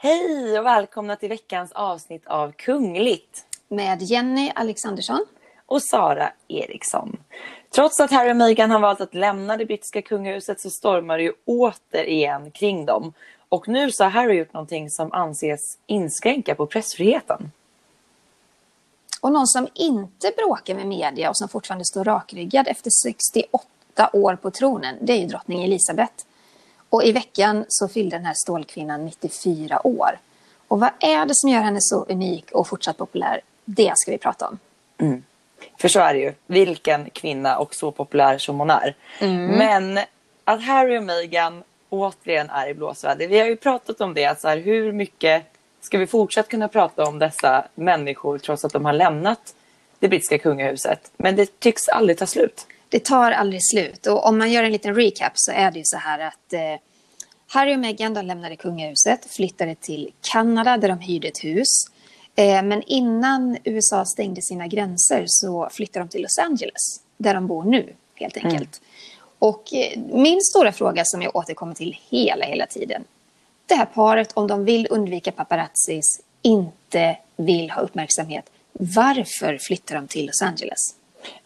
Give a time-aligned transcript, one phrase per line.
[0.00, 3.44] Hej och välkomna till veckans avsnitt av Kungligt.
[3.68, 5.26] Med Jenny Alexandersson.
[5.66, 7.16] Och Sara Eriksson.
[7.74, 11.24] Trots att Harry och Meghan har valt att lämna det brittiska kungahuset så stormar det
[11.24, 13.12] ju återigen kring dem.
[13.48, 17.50] Och nu så har Harry gjort någonting som anses inskränka på pressfriheten.
[19.20, 24.36] Och någon som inte bråkar med media och som fortfarande står rakryggad efter 68 år
[24.36, 26.24] på tronen, det är ju drottning Elizabeth.
[26.90, 30.18] Och i veckan så fyllde den här stålkvinnan 94 år.
[30.68, 33.40] Och vad är det som gör henne så unik och fortsatt populär?
[33.64, 34.58] Det ska vi prata om.
[34.98, 35.24] Mm.
[35.78, 36.34] För så är det ju.
[36.46, 38.96] Vilken kvinna och så populär som hon är.
[39.18, 39.46] Mm.
[39.46, 40.04] Men
[40.44, 43.28] att Harry och Meghan återigen är i blåsväder.
[43.28, 44.24] Vi har ju pratat om det.
[44.24, 45.44] Alltså här, hur mycket
[45.80, 49.54] ska vi fortsatt kunna prata om dessa människor trots att de har lämnat
[49.98, 51.10] det brittiska kungahuset?
[51.16, 52.66] Men det tycks aldrig ta slut.
[52.88, 54.06] Det tar aldrig slut.
[54.06, 56.60] Och om man gör en liten recap så är det ju så här att eh,
[57.48, 61.68] Harry och Meghan de lämnade kungahuset, flyttade till Kanada där de hyrde ett hus.
[62.36, 67.46] Eh, men innan USA stängde sina gränser så flyttade de till Los Angeles, där de
[67.46, 68.48] bor nu helt mm.
[68.48, 68.80] enkelt.
[68.80, 68.88] Mm.
[69.38, 73.04] Och eh, min stora fråga som jag återkommer till hela, hela tiden.
[73.68, 78.50] Det här paret, om de vill undvika paparazzis, inte vill ha uppmärksamhet.
[78.72, 80.94] Varför flyttar de till Los Angeles?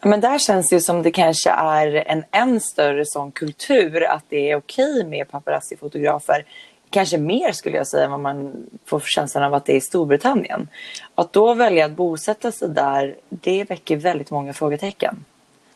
[0.01, 4.51] Men där känns det som det kanske är en än större sån kultur att det
[4.51, 6.45] är okej med paparazzi-fotografer.
[6.89, 9.81] Kanske mer skulle jag säga än vad man får känslan av att det är i
[9.81, 10.67] Storbritannien.
[11.15, 15.25] Att då välja att bosätta sig där, det väcker väldigt många frågetecken.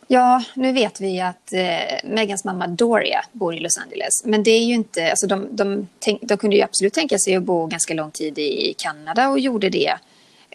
[0.07, 4.25] Ja, nu vet vi att eh, Megans mamma Doria bor i Los Angeles.
[4.25, 7.35] Men det är ju inte, alltså de, de, tänk, de kunde ju absolut tänka sig
[7.35, 9.97] att bo ganska lång tid i Kanada och gjorde det.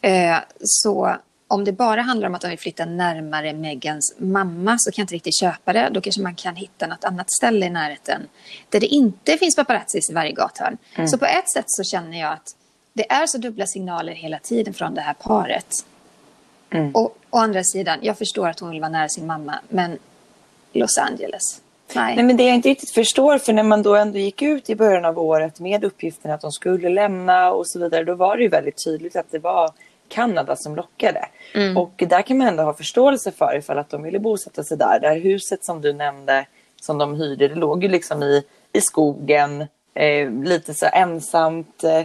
[0.02, 1.16] Eh, så
[1.48, 5.04] om det bara handlar om att de vill flytta närmare Megans mamma så kan jag
[5.04, 5.90] inte riktigt köpa det.
[5.92, 8.22] Då kanske man kan hitta något annat ställe i närheten
[8.68, 10.78] där det inte finns paparazzis i varje gathörn.
[10.94, 11.08] Mm.
[11.08, 12.56] Så på ett sätt så känner jag att
[12.92, 15.66] det är så dubbla signaler hela tiden från det här paret.
[16.72, 16.94] Mm.
[16.94, 19.98] Och å andra sidan, jag förstår att hon vill vara nära sin mamma, men
[20.72, 21.60] Los Angeles.
[21.94, 22.16] Nej.
[22.16, 24.76] Nej, men det jag inte riktigt förstår, för när man då ändå gick ut i
[24.76, 28.42] början av året med uppgiften att de skulle lämna och så vidare, då var det
[28.42, 29.70] ju väldigt tydligt att det var
[30.08, 31.28] Kanada som lockade.
[31.54, 31.76] Mm.
[31.76, 35.00] Och där kan man ändå ha förståelse för ifall att de ville bosätta sig där.
[35.00, 36.46] Det här huset som du nämnde
[36.82, 41.84] som de hyrde, det låg ju liksom i, i skogen, eh, lite så ensamt.
[41.84, 42.02] Eh,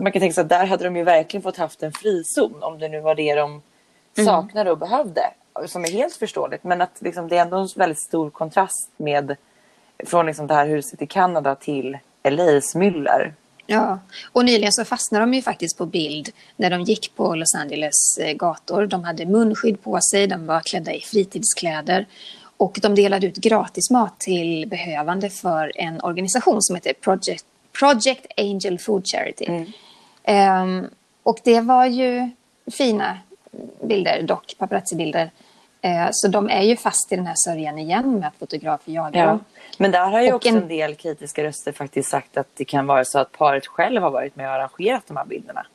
[0.00, 2.78] man kan tänka sig att där hade de ju verkligen fått haft en frizon om
[2.78, 3.62] det nu var det de
[4.16, 4.26] mm.
[4.26, 5.22] saknade och behövde.
[5.66, 6.64] Som är helt förståeligt.
[6.64, 9.36] Men att liksom, det är ändå en väldigt stor kontrast med
[10.06, 13.34] från liksom det här huset i Kanada till LAs myller.
[13.66, 13.98] Ja,
[14.32, 18.18] och nyligen så fastnade de ju faktiskt på bild när de gick på Los Angeles
[18.20, 18.86] eh, gator.
[18.86, 22.06] De hade munskydd på sig, de var klädda i fritidskläder
[22.56, 27.44] och de delade ut gratis mat till behövande för en organisation som heter Project,
[27.78, 29.46] Project Angel Food Charity.
[30.24, 30.82] Mm.
[30.82, 30.90] Um,
[31.22, 32.30] och det var ju
[32.72, 33.18] fina
[33.82, 35.30] bilder, dock paparazzi-bilder.
[35.84, 39.20] Uh, så de är ju fast i den här sörjan igen med att fotografer jagar
[39.20, 39.26] ja.
[39.26, 39.44] dem.
[39.78, 40.56] Men där har ju också en...
[40.56, 44.10] en del kritiska röster faktiskt sagt att det kan vara så att paret själv har
[44.10, 45.66] varit med och arrangerat de här bilderna.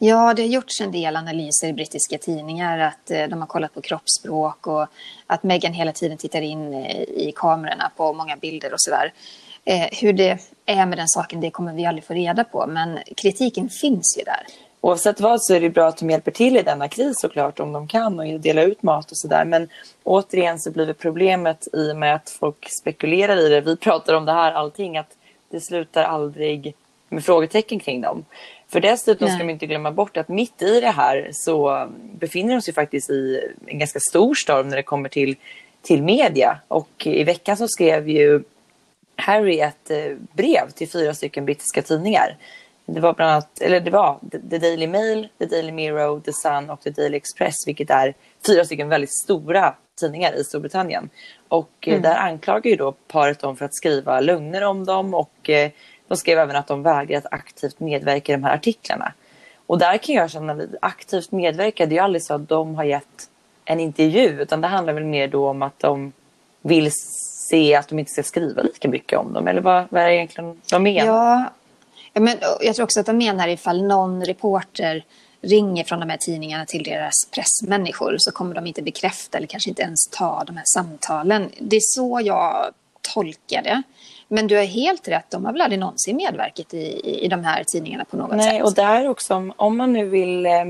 [0.00, 3.74] Ja, det har gjorts en del analyser i brittiska tidningar att eh, de har kollat
[3.74, 4.86] på kroppsspråk och
[5.26, 9.12] att Meghan hela tiden tittar in eh, i kamerorna på många bilder och sådär.
[9.64, 12.98] Eh, hur det är med den saken, det kommer vi aldrig få reda på, men
[13.16, 14.46] kritiken finns ju där.
[14.80, 17.72] Oavsett vad så är det bra att de hjälper till i denna kris såklart om
[17.72, 19.44] de kan och dela ut mat och sådär.
[19.44, 19.68] Men
[20.04, 23.60] återigen så blir det problemet i och med att folk spekulerar i det.
[23.60, 25.16] Vi pratar om det här allting att
[25.50, 26.74] det slutar aldrig
[27.08, 28.24] med frågetecken kring dem.
[28.68, 29.36] För dessutom Nej.
[29.36, 33.10] ska man inte glömma bort att mitt i det här så befinner de sig faktiskt
[33.10, 35.36] i en ganska stor storm när det kommer till,
[35.82, 36.58] till media.
[36.68, 38.42] Och i veckan så skrev ju
[39.16, 42.36] Harry ett eh, brev till fyra stycken brittiska tidningar
[42.90, 44.18] det var bland annat, eller det var
[44.50, 48.14] The Daily Mail, The Daily Mirror, The Sun och The Daily Express, vilket är
[48.46, 51.10] fyra stycken väldigt stora tidningar i Storbritannien.
[51.48, 52.02] Och eh, mm.
[52.02, 55.70] där anklagar ju då paret dem för att skriva lögner om dem och eh,
[56.08, 59.12] de skrev även att de vägrar att aktivt medverka i de här artiklarna.
[59.66, 62.84] Och där kan jag känna, aktivt medverka, det är ju aldrig så att de har
[62.84, 63.28] gett
[63.64, 66.12] en intervju utan det handlar väl mer då om att de
[66.62, 66.90] vill
[67.50, 70.14] se att de inte ska skriva lika mycket om dem eller vad, vad är det
[70.14, 71.06] egentligen de menar?
[71.06, 71.50] Ja,
[72.18, 75.04] Ja, men jag tror också att de menar ifall någon reporter
[75.40, 79.70] ringer från de här tidningarna till deras pressmänniskor så kommer de inte bekräfta eller kanske
[79.70, 81.50] inte ens ta de här samtalen.
[81.58, 82.70] Det är så jag
[83.14, 83.82] tolkar det.
[84.28, 87.64] Men du har helt rätt, de har väl aldrig någonsin medverkat i, i de här
[87.64, 88.64] tidningarna på något Nej, sätt.
[88.66, 90.64] och där också, om man nu vill eh,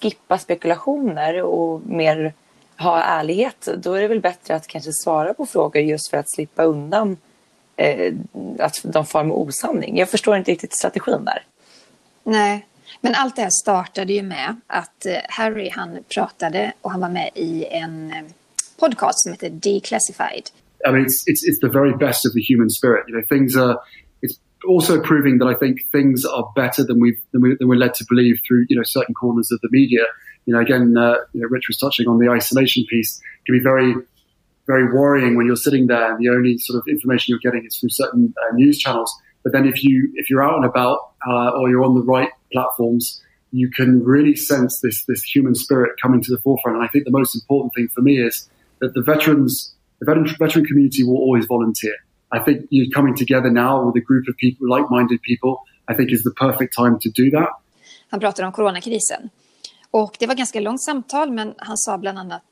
[0.00, 2.34] skippa spekulationer och mer
[2.78, 6.30] ha ärlighet, då är det väl bättre att kanske svara på frågor just för att
[6.30, 7.16] slippa undan
[7.76, 8.14] eh,
[8.58, 9.98] att de far med osanning.
[9.98, 11.42] Jag förstår inte riktigt strategin där.
[12.24, 12.66] Nej,
[13.00, 17.08] men allt det här startade ju med att eh, Harry han pratade och han var
[17.08, 18.24] med i en eh,
[18.80, 20.50] podcast som heter Declassified.
[20.88, 23.04] I mean, it's, it's, it's the very best of the human spirit.
[23.08, 23.78] You know, things are,
[24.22, 24.38] it's
[24.68, 27.94] also proving that I think things are better than we've, than, we, than we're led
[27.94, 30.04] to believe through, you know, certain corners of the media.
[30.44, 33.18] You know, again, uh, you know, Rich was touching on the isolation piece.
[33.18, 33.94] It can be very,
[34.66, 37.76] very worrying when you're sitting there and the only sort of information you're getting is
[37.78, 39.14] through certain uh, news channels.
[39.42, 42.30] But then if you, if you're out and about, uh, or you're on the right
[42.52, 43.22] platforms,
[43.52, 46.76] you can really sense this, this human spirit coming to the forefront.
[46.76, 48.48] And I think the most important thing for me is
[48.80, 51.94] that the veterans, the veteran, veteran community will always volunteer.
[52.32, 56.12] I think you coming together now with a group of people, like-minded people, I think
[56.12, 57.50] is the perfect time to do that.
[58.10, 59.30] Han pratar om coronakrisen.
[59.90, 62.42] Och det var ganska långt samtal, men han sa bland annat,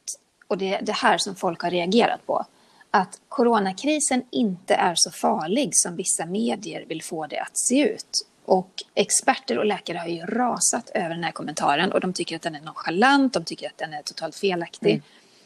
[0.48, 2.44] och det är det här som folk har reagerat på,
[2.90, 8.26] att coronakrisen inte är så farlig som vissa medier vill få det att se ut.
[8.44, 12.42] Och experter och läkare har ju rasat över den här kommentaren och de tycker att
[12.42, 14.90] den är nonchalant, de tycker att den är totalt felaktig.
[14.90, 15.02] Mm.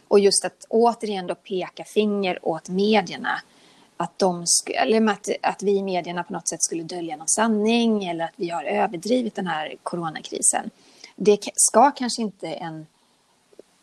[0.08, 3.40] Och just att återigen då peka finger åt medierna.
[3.96, 8.04] Att, de eller att, att vi i medierna på något sätt skulle dölja någon sanning
[8.04, 10.70] eller att vi har överdrivit den här coronakrisen.
[11.16, 12.86] Det ska kanske inte en,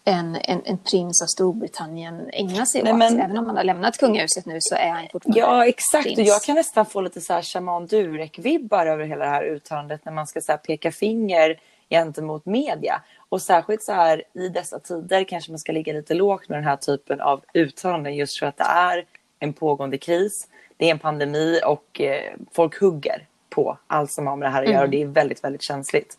[0.07, 2.99] en, en, en prins av Storbritannien ägna sig Nej, åt.
[2.99, 3.19] Men...
[3.19, 6.03] Även om han har lämnat kungahuset nu så är han fortfarande Ja, exakt.
[6.03, 6.19] Prins.
[6.19, 10.05] Och jag kan nästan få lite så här shaman Durek-vibbar över hela det här uttalandet
[10.05, 11.59] när man ska så peka finger
[11.89, 13.01] gentemot media.
[13.29, 16.65] Och särskilt så här i dessa tider kanske man ska ligga lite lågt med den
[16.65, 19.05] här typen av uttalanden just för att det är
[19.39, 20.47] en pågående kris.
[20.77, 24.63] Det är en pandemi och eh, folk hugger på allt som har med det här
[24.63, 24.85] att göra mm.
[24.85, 26.17] och det är väldigt, väldigt känsligt.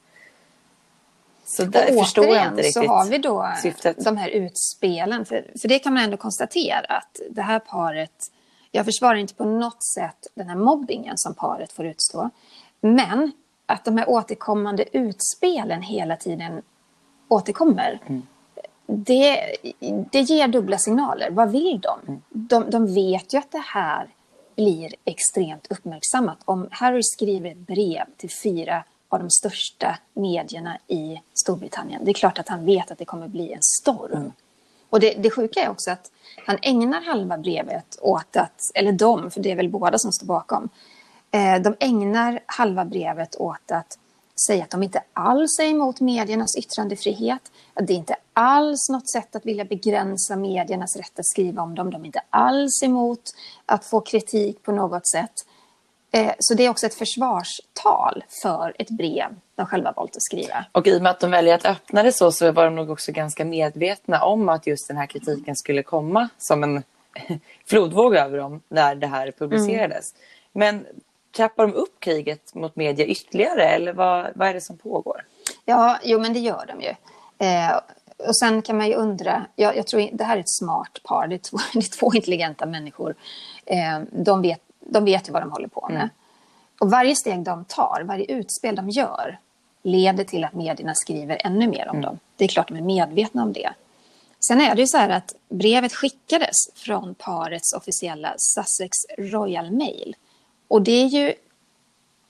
[1.46, 4.04] Så där och förstår jag inte riktigt så har vi då syftet.
[4.04, 5.25] de här utspelen.
[5.25, 8.12] För, för det kan man ändå konstatera att det här paret,
[8.70, 12.31] jag försvarar inte på något sätt den här mobbingen som paret får utstå.
[12.81, 13.32] Men
[13.66, 16.62] att de här återkommande utspelen hela tiden
[17.28, 18.00] återkommer.
[18.06, 18.22] Mm.
[18.87, 19.56] Det,
[20.12, 21.31] det ger dubbla signaler.
[21.31, 22.00] Vad vill de?
[22.08, 22.22] Mm.
[22.28, 22.70] de?
[22.70, 24.08] De vet ju att det här
[24.56, 26.38] blir extremt uppmärksammat.
[26.44, 32.05] Om Harry skriver ett brev till fyra av de största medierna i Storbritannien.
[32.05, 34.12] Det är klart att han vet att det kommer bli en storm.
[34.12, 34.32] Mm.
[34.91, 36.11] Och det, det sjuka är också att
[36.47, 40.26] han ägnar halva brevet åt att, eller de, för det är väl båda som står
[40.26, 40.69] bakom,
[41.31, 43.99] eh, de ägnar halva brevet åt att
[44.47, 49.37] säga att de inte alls är emot mediernas yttrandefrihet, att det inte alls något sätt
[49.37, 53.23] att vilja begränsa mediernas rätt att skriva om dem, de är inte alls emot
[53.67, 55.47] att få kritik på något sätt.
[56.12, 60.64] Eh, så det är också ett försvarstal för ett brev de själva valt att skriva.
[60.73, 62.91] Och i och med att de väljer att öppna det så, så var de nog
[62.91, 66.82] också ganska medvetna om att just den här kritiken skulle komma som en
[67.67, 70.14] flodvåg över dem när det här publicerades.
[70.14, 70.23] Mm.
[70.53, 70.87] Men
[71.37, 75.25] trappar de upp kriget mot media ytterligare eller vad, vad är det som pågår?
[75.64, 76.94] Ja, jo men det gör de ju.
[77.47, 77.81] Eh,
[78.29, 81.26] och sen kan man ju undra, jag, jag, tror det här är ett smart par,
[81.26, 83.14] det är två, det är två intelligenta människor.
[83.67, 85.97] Eh, de vet de vet ju vad de håller på med.
[85.97, 86.09] Mm.
[86.81, 89.38] Och varje steg de tar, varje utspel de gör
[89.83, 92.03] leder till att medierna skriver ännu mer om mm.
[92.03, 92.19] dem.
[92.37, 93.71] Det är klart de är medvetna om det.
[94.49, 100.17] Sen är det ju så här att brevet skickades från parets officiella Sussex Royal Mail.
[100.69, 101.34] Och det är ju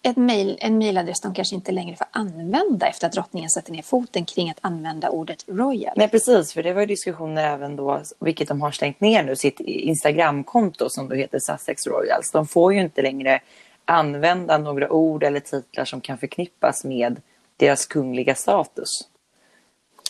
[0.03, 3.83] ett mail, en mejladress de kanske inte längre får använda efter att drottningen sätter ner
[3.83, 5.93] foten kring att använda ordet royal.
[5.97, 9.61] Nej precis, för det var diskussioner även då, vilket de har stängt ner nu, sitt
[9.61, 12.31] Instagramkonto som då heter Sussex Royals.
[12.33, 13.41] De får ju inte längre
[13.85, 17.21] använda några ord eller titlar som kan förknippas med
[17.57, 18.88] deras kungliga status.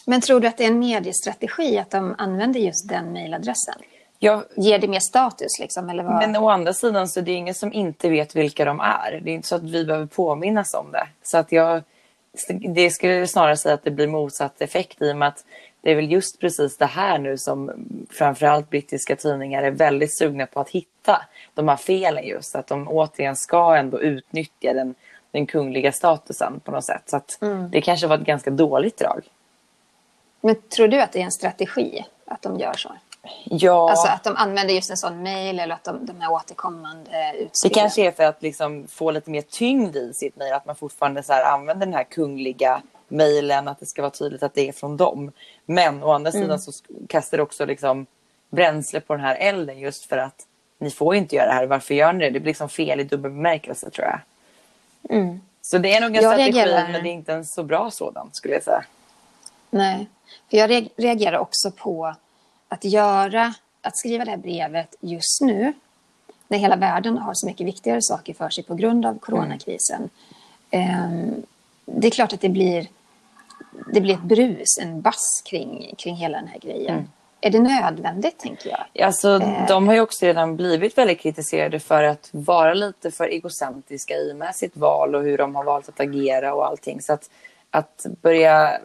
[0.07, 3.75] Men tror du att det är en mediestrategi att de använder just den mejladressen?
[4.19, 5.59] Jag, Ger det mer status?
[5.61, 6.15] Liksom, eller vad?
[6.15, 9.21] Men å andra sidan så är det ingen som inte vet vilka de är.
[9.25, 11.07] Det är inte så att vi behöver påminnas om det.
[11.23, 11.83] Så att jag,
[12.49, 15.45] det skulle snarare säga att det blir motsatt effekt i och med att
[15.81, 17.71] det är väl just precis det här nu som
[18.11, 21.23] framförallt brittiska tidningar är väldigt sugna på att hitta.
[21.55, 24.95] De här felen just, att de återigen ska ändå utnyttja den,
[25.31, 27.03] den kungliga statusen på något sätt.
[27.07, 27.71] Så att mm.
[27.71, 29.23] det kanske var ett ganska dåligt drag.
[30.41, 32.93] Men tror du att det är en strategi att de gör så?
[33.45, 33.91] Ja.
[33.91, 37.75] Alltså att de använder just en sån mail eller att de, de är återkommande utspelen.
[37.75, 40.53] Det kanske är för att liksom få lite mer tyngd i sitt mail.
[40.53, 43.69] Att man fortfarande så använder den här kungliga mailen.
[43.69, 45.33] Att det ska vara tydligt att det är från dem.
[45.67, 46.43] Men å andra mm.
[46.43, 46.73] sidan så
[47.09, 48.07] kastar det också liksom
[48.51, 49.79] bränsle på den här elden.
[49.79, 50.47] Just för att
[50.79, 51.67] ni får inte göra det här.
[51.67, 52.31] Varför gör ni det?
[52.31, 54.21] Det blir liksom fel i dubbel bemärkelse tror jag.
[55.19, 55.41] Mm.
[55.63, 56.89] Så det är nog en jag strategi reagerar...
[56.93, 58.85] men det är inte en så bra sådan skulle jag säga.
[59.71, 60.09] Nej,
[60.51, 62.15] för jag reagerar också på
[62.69, 65.73] att göra, att skriva det här brevet just nu
[66.49, 70.11] när hela världen har så mycket viktigare saker för sig på grund av coronakrisen.
[70.71, 71.43] Mm.
[71.85, 72.89] Det är klart att det blir,
[73.93, 76.95] det blir ett brus, en bass kring, kring hela den här grejen.
[76.95, 77.09] Mm.
[77.41, 79.07] Är det nödvändigt, tänker jag?
[79.07, 79.67] Alltså, eh.
[79.69, 84.35] De har ju också redan blivit väldigt kritiserade för att vara lite för egocentriska i
[84.35, 87.01] med sitt val och hur de har valt att agera och allting.
[87.03, 87.31] Så att,
[87.77, 88.81] att börja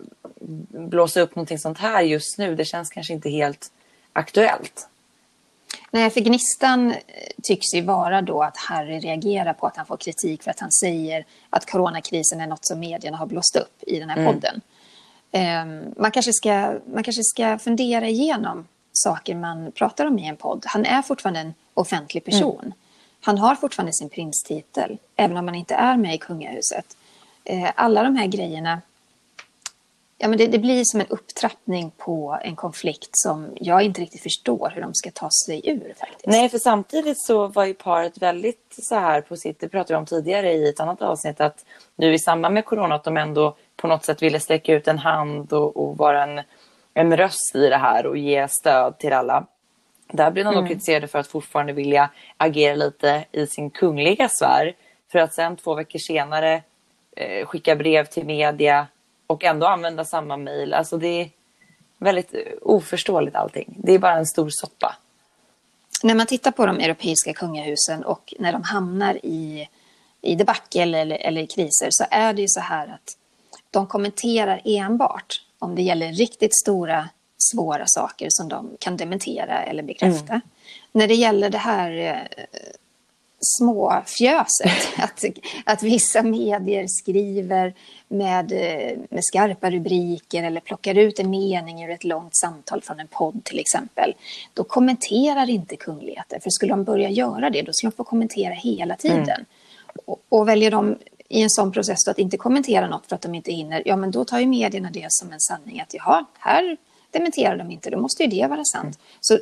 [0.69, 3.71] blåsa upp någonting sånt här just nu, det känns kanske inte helt
[4.13, 4.87] aktuellt.
[5.91, 6.97] Nej, för gnistan eh,
[7.43, 10.71] tycks ju vara då att Harry reagerar på att han får kritik för att han
[10.71, 14.33] säger att coronakrisen är något som medierna har blåst upp i den här mm.
[14.33, 14.61] podden.
[15.33, 20.35] Um, man, kanske ska, man kanske ska fundera igenom saker man pratar om i en
[20.35, 20.63] podd.
[20.65, 22.59] Han är fortfarande en offentlig person.
[22.59, 22.73] Mm.
[23.21, 26.97] Han har fortfarande sin prinstitel, även om han inte är med i kungahuset.
[27.49, 28.81] Uh, alla de här grejerna
[30.21, 34.23] ja, men det, det, blir som en upptrappning på en konflikt som jag inte riktigt
[34.23, 35.93] förstår hur de ska ta sig ur.
[35.99, 36.27] faktiskt.
[36.27, 39.97] Nej, för samtidigt så var ju paret väldigt så här på sitt, det pratade vi
[39.97, 43.55] om tidigare i ett annat avsnitt, att nu i samband med corona att de ändå
[43.75, 46.41] på något sätt ville sträcka ut en hand och, och vara en,
[46.93, 49.47] en röst i det här och ge stöd till alla.
[50.11, 50.67] Där blev de mm.
[50.67, 54.75] kritiserade för att fortfarande vilja agera lite i sin kungliga sfär.
[55.11, 56.63] För att sen två veckor senare
[57.15, 58.87] eh, skicka brev till media
[59.27, 60.73] och ändå använda samma mejl.
[60.73, 61.29] Alltså det är
[61.97, 63.73] väldigt oförståeligt allting.
[63.77, 64.95] Det är bara en stor soppa.
[66.03, 69.67] När man tittar på de europeiska kungahusen och när de hamnar i,
[70.21, 73.17] i debacle eller, eller i kriser så är det ju så här att
[73.71, 79.83] de kommenterar enbart om det gäller riktigt stora svåra saker som de kan dementera eller
[79.83, 80.33] bekräfta.
[80.33, 80.41] Mm.
[80.91, 82.39] När det gäller det här eh,
[83.41, 84.71] småfjöset.
[84.97, 85.25] att,
[85.65, 87.73] att vissa medier skriver
[88.07, 88.51] med,
[89.09, 93.43] med skarpa rubriker eller plockar ut en mening ur ett långt samtal från en podd
[93.43, 94.13] till exempel.
[94.53, 96.39] Då kommenterar inte kungligheter.
[96.39, 99.29] För skulle de börja göra det, då skulle de få kommentera hela tiden.
[99.29, 99.45] Mm.
[100.05, 100.97] Och, och, väljer de
[101.29, 104.11] i en sån process att inte kommentera något för att de inte hinner, ja men
[104.11, 106.77] då tar ju medierna det som en sanning att jaha, här
[107.11, 108.99] dementerar de inte, då måste ju det vara sant.
[109.19, 109.39] Så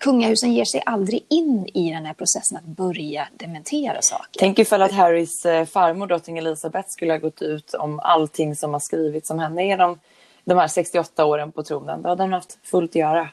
[0.00, 4.38] kungahusen ger sig aldrig in i den här processen att börja dementera saker.
[4.38, 8.72] Tänk ifall att Harrys eh, farmor, drottning Elizabeth, skulle ha gått ut om allting som
[8.72, 9.98] har skrivits om henne genom
[10.44, 12.02] de här 68 åren på tronen.
[12.02, 13.28] Då hade hon haft fullt att göra.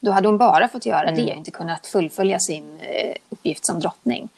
[0.00, 1.26] Då hade hon bara fått göra mm.
[1.26, 4.28] det, inte kunnat fullfölja sin eh, uppgift som drottning.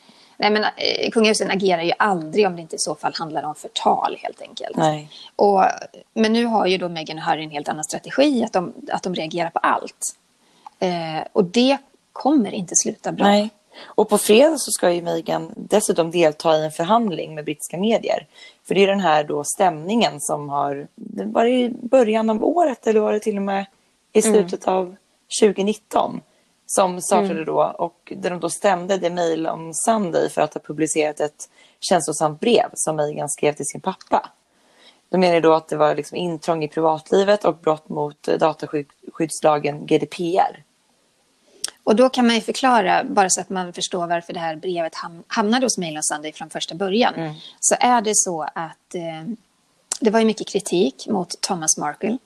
[0.41, 3.55] Nej, men, eh, kungahusen agerar ju aldrig om det inte i så fall handlar om
[3.55, 4.77] förtal helt enkelt.
[4.77, 5.11] Nej.
[5.37, 5.65] Och,
[6.15, 9.03] men nu har ju då Meghan och Harry en helt annan strategi, att de, att
[9.03, 10.17] de reagerar på allt.
[10.79, 11.79] Eh, och det
[12.13, 13.27] kommer inte sluta bra.
[13.27, 13.51] Nej.
[13.83, 18.27] Och på fredag så ska ju Meghan dessutom delta i en förhandling med brittiska medier.
[18.69, 20.87] För det är den här då stämningen som har,
[21.25, 23.67] var det i början av året eller var det till och med
[24.13, 24.33] i mm.
[24.33, 24.79] slutet mm.
[24.79, 24.97] av
[25.43, 26.21] 2019?
[26.73, 27.45] Som startade mm.
[27.45, 31.49] då och där de då stämde The Mail on Sunday för att ha publicerat ett
[31.81, 34.31] känslosamt brev som Meghan skrev till sin pappa.
[35.09, 40.62] De menar då att det var liksom intrång i privatlivet och brott mot dataskyddslagen GDPR.
[41.85, 44.93] Och då kan man ju förklara, bara så att man förstår varför det här brevet
[45.27, 47.15] hamnade hos Mail on Sunday från första början.
[47.15, 47.35] Mm.
[47.61, 49.35] Så är det så att eh,
[50.00, 52.19] det var ju mycket kritik mot Thomas Markle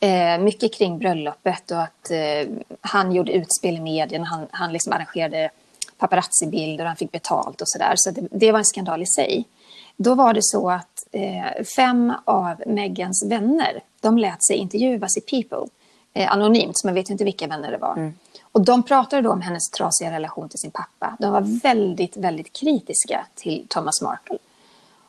[0.00, 4.26] Eh, mycket kring bröllopet och att eh, han gjorde utspel i medierna.
[4.26, 5.50] Han, han liksom arrangerade
[5.98, 7.92] paparazzi-bilder och han fick betalt och sådär.
[7.96, 9.44] Så, det, det, var en skandal i sig.
[9.96, 15.20] Då var det så att eh, fem av Megans vänner, de lät sig intervjuas i
[15.20, 15.68] People
[16.14, 17.96] eh, anonymt, så man vet inte vilka vänner det var.
[17.96, 18.14] Mm.
[18.42, 21.16] Och de pratade då om hennes trasiga relation till sin pappa.
[21.18, 24.38] De var väldigt, väldigt kritiska till Thomas Markle.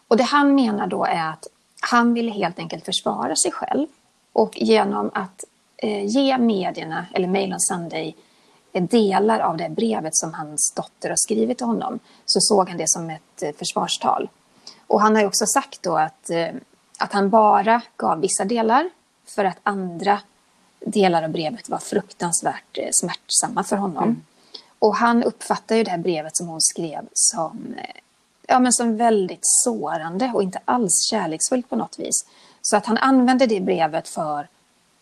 [0.08, 1.48] Och det han menar då är att
[1.82, 3.88] han ville helt enkelt försvara sig själv
[4.38, 5.44] och genom att
[5.78, 8.16] eh, ge medierna, eller Mail on Sunday,
[8.74, 12.78] eh, delar av det brevet som hans dotter har skrivit till honom, så såg han
[12.78, 14.30] det som ett eh, försvarstal.
[14.88, 16.48] Och han har ju också sagt då att, eh,
[17.00, 18.90] att han bara gav vissa delar
[19.26, 20.20] för att andra
[20.80, 24.04] delar av brevet var fruktansvärt smärtsamma för honom.
[24.04, 24.24] Mm.
[24.80, 27.76] Och han uppfattar ju det här brevet som hon skrev som,
[28.48, 32.26] ja, men som väldigt sårande och inte alls kärleksfullt på något vis.
[32.70, 34.48] Så att han använde det brevet för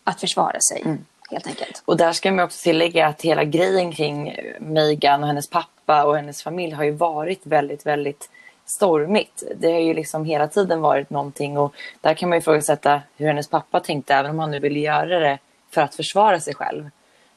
[0.04, 0.82] att försvara sig.
[0.84, 1.04] Mm.
[1.30, 1.82] Helt enkelt.
[1.84, 6.16] Och där ska man också tillägga att hela grejen kring Meghan och hennes pappa och
[6.16, 8.30] hennes familj har ju varit väldigt, väldigt
[8.64, 9.42] stormigt.
[9.56, 13.26] Det har ju liksom hela tiden varit någonting och där kan man ju ifrågasätta hur
[13.26, 15.38] hennes pappa tänkte även om han nu ville göra det
[15.70, 16.84] för att försvara sig själv.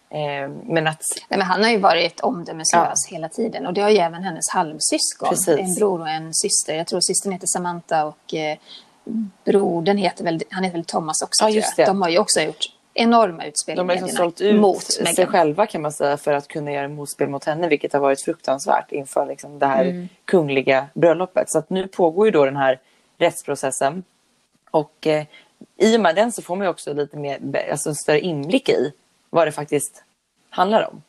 [0.10, 1.04] Eh, men att...
[1.30, 3.16] Nej, men han har ju varit omdömeslös ja.
[3.16, 5.30] hela tiden och det har ju även hennes halvsyskon.
[5.30, 5.60] Precis.
[5.60, 6.76] En bror och en syster.
[6.76, 8.58] Jag tror systern heter Samantha och eh,
[9.46, 11.44] brodern heter väl, han heter väl Thomas också.
[11.44, 11.88] Ja, just jag.
[11.88, 11.90] det.
[11.92, 15.28] De har ju också gjort enorma utspel De har liksom sålt ut mot sig Meghan.
[15.28, 18.92] själva kan man säga för att kunna göra motspel mot henne vilket har varit fruktansvärt
[18.92, 20.10] inför liksom, det här Mm.
[20.26, 21.50] kungliga bröllopet.
[21.52, 22.80] Så att nu pågår ju då den här
[23.18, 24.04] rättsprocessen
[24.72, 25.26] och eh,
[25.78, 27.40] i och med den så får man ju också lite mer,
[27.72, 28.92] alltså en större inblick i
[29.30, 30.04] vad det faktiskt
[30.50, 31.02] handlar om.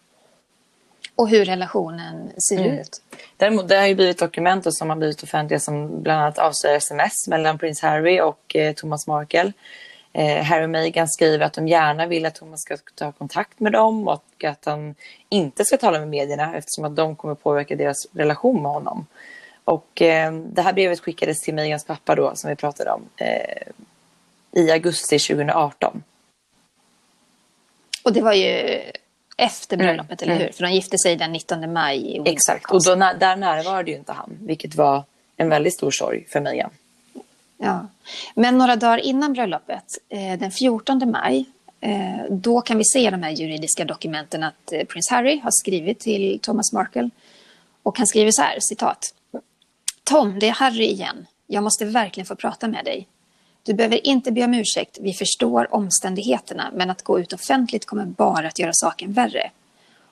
[1.14, 2.78] Och hur relationen ser Mm.
[2.78, 3.02] ut.
[3.36, 7.28] Däremot, det har ju blivit dokument som har blivit offentliga som bland annat avslöjar sms
[7.28, 9.52] mellan prins Harry och eh, Thomas Markle.
[10.12, 13.72] Eh, Harry och Meghan skriver att de gärna vill att Thomas ska ta kontakt med
[13.72, 14.94] dem och att han
[15.28, 19.06] inte ska tala med medierna eftersom att de kommer påverka deras relation med honom.
[19.64, 23.62] Och eh, det här brevet skickades till Meghans pappa då som vi pratade om eh,
[24.52, 26.02] i augusti 2018.
[28.04, 28.80] Och det var ju
[29.40, 30.34] efter bröllopet, Mm.
[30.34, 30.52] eller hur?
[30.52, 33.96] För de gifte sig den 19 maj i Windsor Exakt, och då, där närvarade ju
[33.96, 35.04] inte han vilket var
[35.36, 36.70] en väldigt stor sorg för Meghan.
[37.58, 37.86] Ja.
[38.34, 41.44] Men några dagar innan bröllopet, eh, den 14 maj,
[41.80, 45.50] eh, då kan vi se i de här juridiska dokumenten att eh, prins Harry har
[45.52, 47.10] skrivit till Thomas Markle.
[47.82, 49.14] Och han skriver så här, citat.
[50.04, 51.26] Tom, det är Harry igen.
[51.46, 53.06] Jag måste verkligen få prata med dig.
[53.62, 58.06] Du behöver inte be om ursäkt, vi förstår omständigheterna, men att gå ut offentligt kommer
[58.06, 59.50] bara att göra saken värre.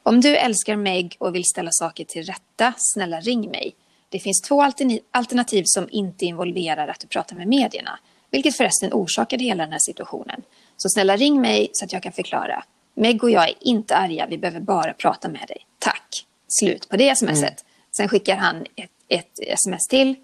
[0.02, 3.75] Om du älskar Meg och vill ställa saker till rätta, snälla ring mig.
[4.09, 4.62] Det finns två
[5.11, 7.99] alternativ som inte involverar att du pratar med medierna,
[8.31, 10.43] vilket förresten orsakade hela den här situationen.
[10.76, 12.64] Så snälla ring mig så att jag kan förklara.
[12.95, 15.67] Meg och jag är inte arga, vi behöver bara prata med dig.
[15.78, 16.26] Tack.
[16.49, 17.64] Slut på det smset.
[17.97, 20.14] Sen skickar han ett, ett sms till.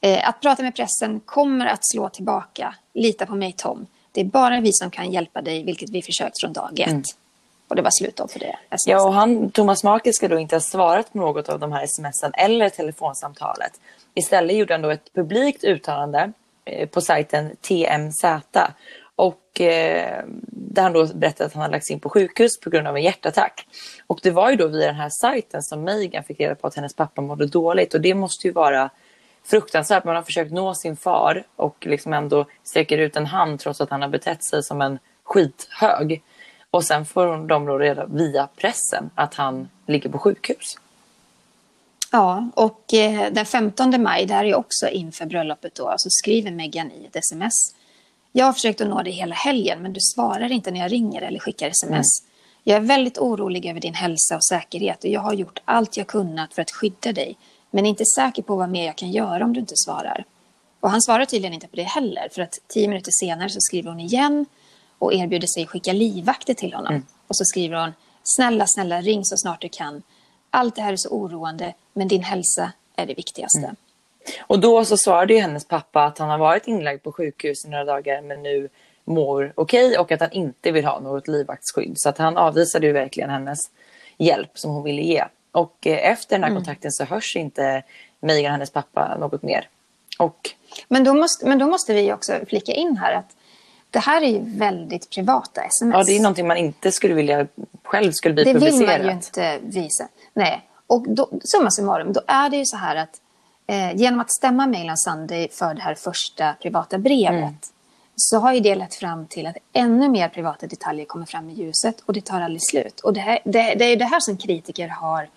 [0.00, 2.74] Eh, att prata med pressen kommer att slå tillbaka.
[2.94, 3.86] Lita på mig Tom.
[4.12, 7.04] Det är bara vi som kan hjälpa dig, vilket vi försökt från dag ett.
[7.68, 8.92] Och det var slut då för det smset.
[8.92, 11.86] Ja, och han, Thomas Markel ska då inte ha svarat på något av de här
[11.86, 13.80] smsen eller telefonsamtalet.
[14.14, 16.32] Istället gjorde han då ett publikt uttalande
[16.64, 18.24] eh, på sajten TMZ
[19.16, 22.86] och eh, där han då berättade att han hade lagts in på sjukhus på grund
[22.86, 23.66] av en hjärtattack.
[24.06, 26.74] Och det var ju då via den här sajten som Meghan fick reda på att
[26.74, 28.90] hennes pappa mådde dåligt och det måste ju vara
[29.50, 30.04] fruktansvärt.
[30.04, 33.90] Man har försökt nå sin far och liksom ändå sträcker ut en hand trots att
[33.90, 36.22] han har betett sig som en skithög.
[36.70, 40.78] Och sen får de då reda via pressen att han ligger på sjukhus.
[42.12, 46.50] Ja, och eh, den 15 maj, det här är också inför bröllopet då, så skriver
[46.50, 47.74] Meghan i ett sms.
[48.32, 51.22] Jag har försökt att nå dig hela helgen, men du svarar inte när jag ringer
[51.22, 52.06] eller skickar sms.
[52.64, 56.06] Jag är väldigt orolig över din hälsa och säkerhet och jag har gjort allt jag
[56.06, 57.36] kunnat för att skydda dig,
[57.70, 60.24] men är inte säker på vad mer jag kan göra om du inte svarar.
[60.80, 63.90] Och han svarar tydligen inte på det heller, för att tio minuter senare så skriver
[63.90, 64.46] hon igen
[64.98, 67.06] och erbjuder sig att skicka livvakter till honom.
[67.26, 70.02] Och så skriver hon, snälla, snälla, ring så snart du kan.
[70.50, 73.74] Allt det här är så oroande, men din hälsa är det viktigaste.
[74.40, 77.68] Och då så svarade ju hennes pappa att han har varit inlagd på sjukhus i
[77.68, 78.68] några dagar men nu
[79.04, 81.92] mår okej och att han inte vill ha något livvaktsskydd.
[81.96, 83.58] Så att han avvisade ju verkligen hennes
[84.18, 85.24] hjälp som hon ville ge.
[85.52, 87.82] Och eh, efter den här kontakten så hörs inte
[88.20, 89.68] Meghan och hennes pappa något mer.
[90.18, 90.50] Och
[90.88, 93.36] Men, då måste, men då måste vi också flika in här att
[93.90, 95.94] det här är ju väldigt privata sms.
[95.94, 97.46] ja, det är någonting man inte skulle vilja
[97.84, 98.98] själv skulle bli det vill publicerat.
[99.00, 100.08] man ju inte visa.
[100.34, 100.68] Nej.
[100.86, 103.20] Och då, summa summarum, då är det ju så här att
[103.66, 107.54] eh, genom att stämma Mailand Sunday för det här första privata brevet Mm.
[108.16, 111.52] så har ju det lett fram till att ännu mer privata detaljer kommer fram i
[111.52, 113.00] ljuset och det tar aldrig slut.
[113.00, 115.28] Och det, här, det, det är ju det här som kritiker har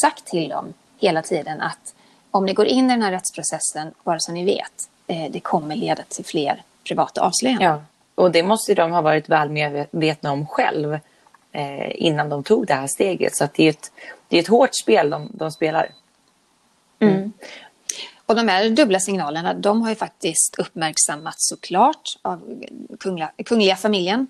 [0.00, 1.94] sagt till dem hela tiden att
[2.30, 5.76] om ni går in i den här rättsprocessen, bara så ni vet, eh, det kommer
[5.76, 7.66] leda till fler privata avslöjanden.
[7.66, 7.82] Ja,
[8.14, 10.98] och det måste de ha varit väl medvetna om själv
[11.52, 13.36] eh, innan de tog det här steget.
[13.36, 13.92] Så det är ett,
[14.28, 15.88] det är ett hårt spel de, de spelar.
[18.26, 22.64] Och de här dubbla signalerna, de har ju faktiskt uppmärksammats såklart av
[23.00, 24.26] kungliga, kungliga familjen.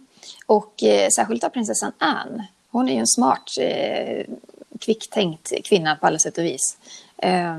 [0.47, 2.47] Och eh, särskilt av prinsessan Anne.
[2.71, 4.27] Hon är ju en smart, eh,
[4.85, 6.77] kvicktänkt kvinna på alla sätt och vis.
[7.17, 7.59] Eh,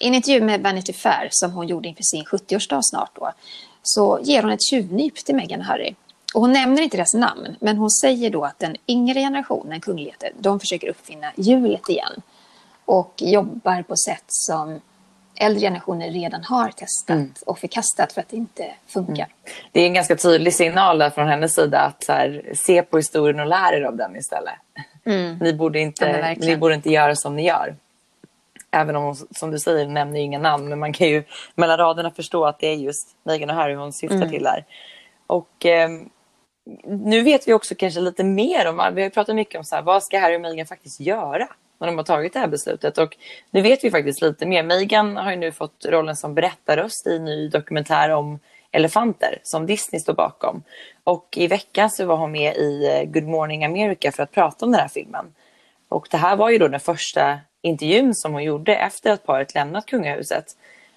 [0.00, 3.32] I en intervju med Vanity Fair som hon gjorde inför sin 70-årsdag snart då,
[3.82, 5.94] så ger hon ett tjuvnyp till Meghan och Harry.
[6.34, 10.32] Och hon nämner inte deras namn, men hon säger då att den yngre generationen kungligheter,
[10.38, 12.22] de försöker uppfinna hjulet igen.
[12.84, 14.80] Och jobbar på sätt som
[15.36, 19.28] äldre generationer redan har testat och förkastat för att det inte funkar.
[19.72, 23.46] Det är en ganska tydlig signal från hennes sida att här, se på historien och
[23.46, 24.54] lära er av den istället.
[25.40, 26.50] Ni, borde Ja, inte, verkligen.
[26.52, 27.76] ni borde inte göra som ni gör.
[28.70, 30.68] Även om hon, som du säger, nämner ju inga namn.
[30.68, 33.92] Men man kan ju mellan raderna förstå att det är just Meghan och Harry hon
[33.92, 34.30] syftar Mm.
[34.30, 34.64] till där.
[35.26, 36.08] Och ehm,
[36.84, 39.82] nu vet vi också kanske lite mer om, vi har pratat mycket om så här,
[39.82, 42.98] vad ska Harry och Meghan faktiskt göra när de har tagit det här beslutet.
[42.98, 43.16] Och
[43.50, 44.62] nu vet vi faktiskt lite mer.
[44.62, 48.38] Megan har ju nu fått rollen som berättarröst i en ny dokumentär om
[48.76, 50.62] elefanter som Disney står bakom.
[51.04, 54.66] Och i veckan så var hon med i eh, Good Morning America för att prata
[54.66, 55.34] om den här filmen.
[55.88, 59.54] Och det här var ju då den första intervjun som hon gjorde efter att paret
[59.54, 60.44] lämnat kungahuset.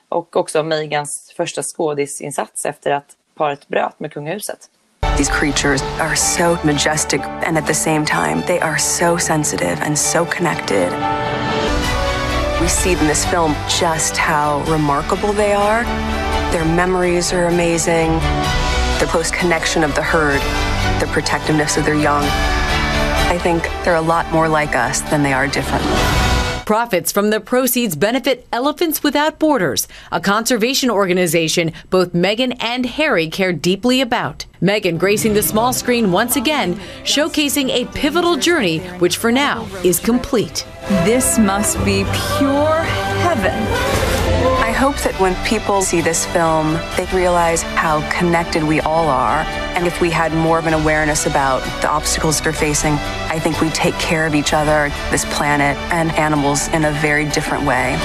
[0.09, 4.59] Och också Megans första skådisinsats efter att paret bröt med kungahuset.
[5.17, 9.97] These creatures are so majestic and at the same time they are so sensitive and
[9.97, 10.91] so connected.
[12.61, 15.83] We see in this film just how remarkable they are.
[16.51, 18.11] Their memories are amazing,
[18.99, 20.41] the close connection of the herd,
[20.99, 22.23] the protectiveness of their young.
[23.31, 26.28] I think they're a lot more like us than they are different.
[26.69, 33.27] Profits from the proceeds benefit Elephants Without Borders, a conservation organization both Meghan and Harry
[33.27, 34.45] care deeply about.
[34.61, 39.99] Meghan gracing the small screen once again, showcasing a pivotal journey which for now is
[39.99, 40.63] complete.
[41.05, 42.05] This must be
[42.37, 42.83] pure
[43.23, 43.88] heaven.
[44.79, 49.43] Hope that when people see this film, they realize how connected we all are.
[49.75, 52.93] And if we had more of an awareness about the obstacles we're facing,
[53.35, 57.25] I think we'd take care of each other, this planet, and animals in a very
[57.25, 57.97] different way.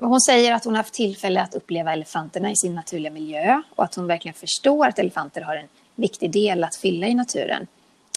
[0.00, 3.84] Hon säger att hon har haft tillfälle att uppleva elefanterna i sin naturliga miljö och
[3.84, 7.66] att hon verkligen förstår att elefanter har en viktig del att fylla i naturen.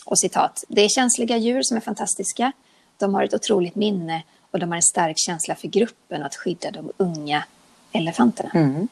[0.06, 2.52] Och citat, det är känsliga djur som är fantastiska.
[2.98, 4.24] De har ett otroligt minne
[4.56, 7.44] och de har en stark känsla för gruppen och att skydda de unga
[7.92, 8.52] elefanterna.
[8.54, 8.88] Mm.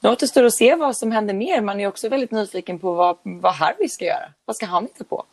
[0.00, 1.60] Nu återstår att se vad som händer mer.
[1.60, 4.32] Man är också väldigt nyfiken på vad, vad Harry ska göra.
[4.44, 5.24] Vad ska han hitta på?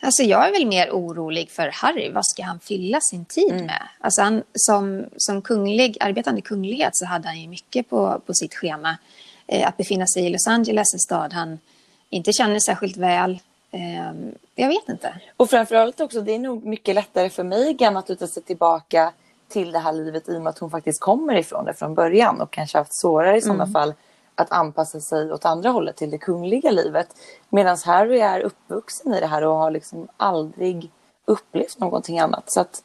[0.00, 2.10] Alltså jag är väl mer orolig för Harry.
[2.10, 3.66] Vad ska han fylla sin tid mm.
[3.66, 3.88] med?
[4.00, 8.54] Alltså han, som, som kunglig, arbetande kunglighet så hade han ju mycket på, på sitt
[8.54, 8.98] schema.
[9.46, 11.58] Eh, att befinna sig i Los Angeles, en stad han
[12.10, 13.38] inte känner särskilt väl.
[13.72, 14.12] Eh,
[14.54, 15.20] jag vet inte.
[15.36, 19.12] Och framförallt också, det är nog mycket lättare för Megan att luta sig tillbaka
[19.48, 22.40] till det här livet i och med att hon faktiskt kommer ifrån det från början
[22.40, 23.72] och kanske haft svårare i sådana mm.
[23.72, 23.94] fall
[24.34, 27.08] att anpassa sig åt andra hållet till det kungliga livet.
[27.48, 30.90] Medan Harry är uppvuxen i det här och har liksom aldrig
[31.24, 32.44] upplevt någonting annat.
[32.46, 32.82] Så att...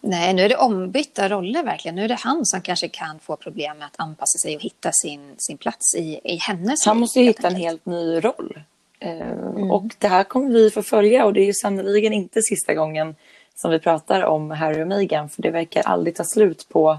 [0.00, 1.94] Nej, nu är det ombytta roller verkligen.
[1.94, 4.92] Nu är det han som kanske kan få problem med att anpassa sig och hitta
[4.92, 8.60] sin, sin plats i, i hennes Han måste hitta en helt ny roll.
[9.00, 9.70] Eh, mm.
[9.70, 13.14] Och det här kommer vi få följa och det är ju sannoliken inte sista gången
[13.54, 16.98] som vi pratar om Harry och Meghan för det verkar aldrig ta slut på,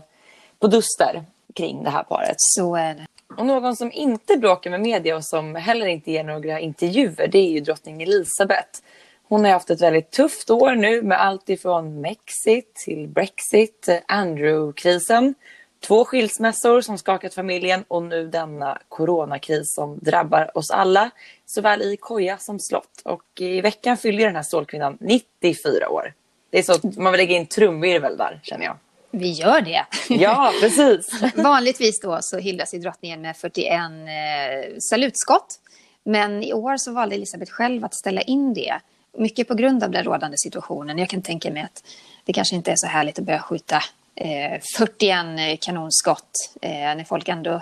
[0.60, 1.24] på duster
[1.56, 2.36] kring det här paret.
[2.38, 3.06] Så är det.
[3.38, 7.40] Och någon som inte bråkar med media och som heller inte ger några intervjuer det
[7.40, 8.80] är ju drottning Elizabeth.
[9.24, 15.34] Hon har haft ett väldigt tufft år nu med allt ifrån Mexit till Brexit, Andrew-krisen
[15.80, 21.10] Två skilsmässor som skakat familjen och nu denna coronakris som drabbar oss alla,
[21.48, 23.02] såväl i koja som slott.
[23.04, 26.14] Och i veckan fyller den här stålkvinnan 94 år.
[26.50, 28.78] Det är så man vill lägga in trumvirvel där, känner jag.
[29.12, 29.86] Vi gör det.
[30.10, 31.22] Ja, precis.
[31.36, 35.60] Vanligtvis då så hyllas ju drottningen med 41 eh, salutskott.
[36.04, 38.80] Men i år så valde Elisabeth själv att ställa in det.
[39.18, 40.98] Mycket på grund av den rådande situationen.
[40.98, 41.84] Jag kan tänka mig att
[42.26, 43.84] det kanske inte är så härligt att börja skjuta
[44.16, 46.32] eh, 41 kanonskott
[46.62, 47.62] eh, när folk ändå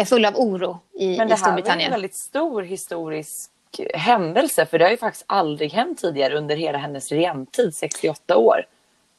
[0.00, 1.78] är fulla av oro i, Men det i Storbritannien.
[1.78, 3.50] här är en väldigt stor historisk
[3.94, 8.66] händelse för det har ju faktiskt aldrig hänt tidigare under hela hennes regentid, 68 år.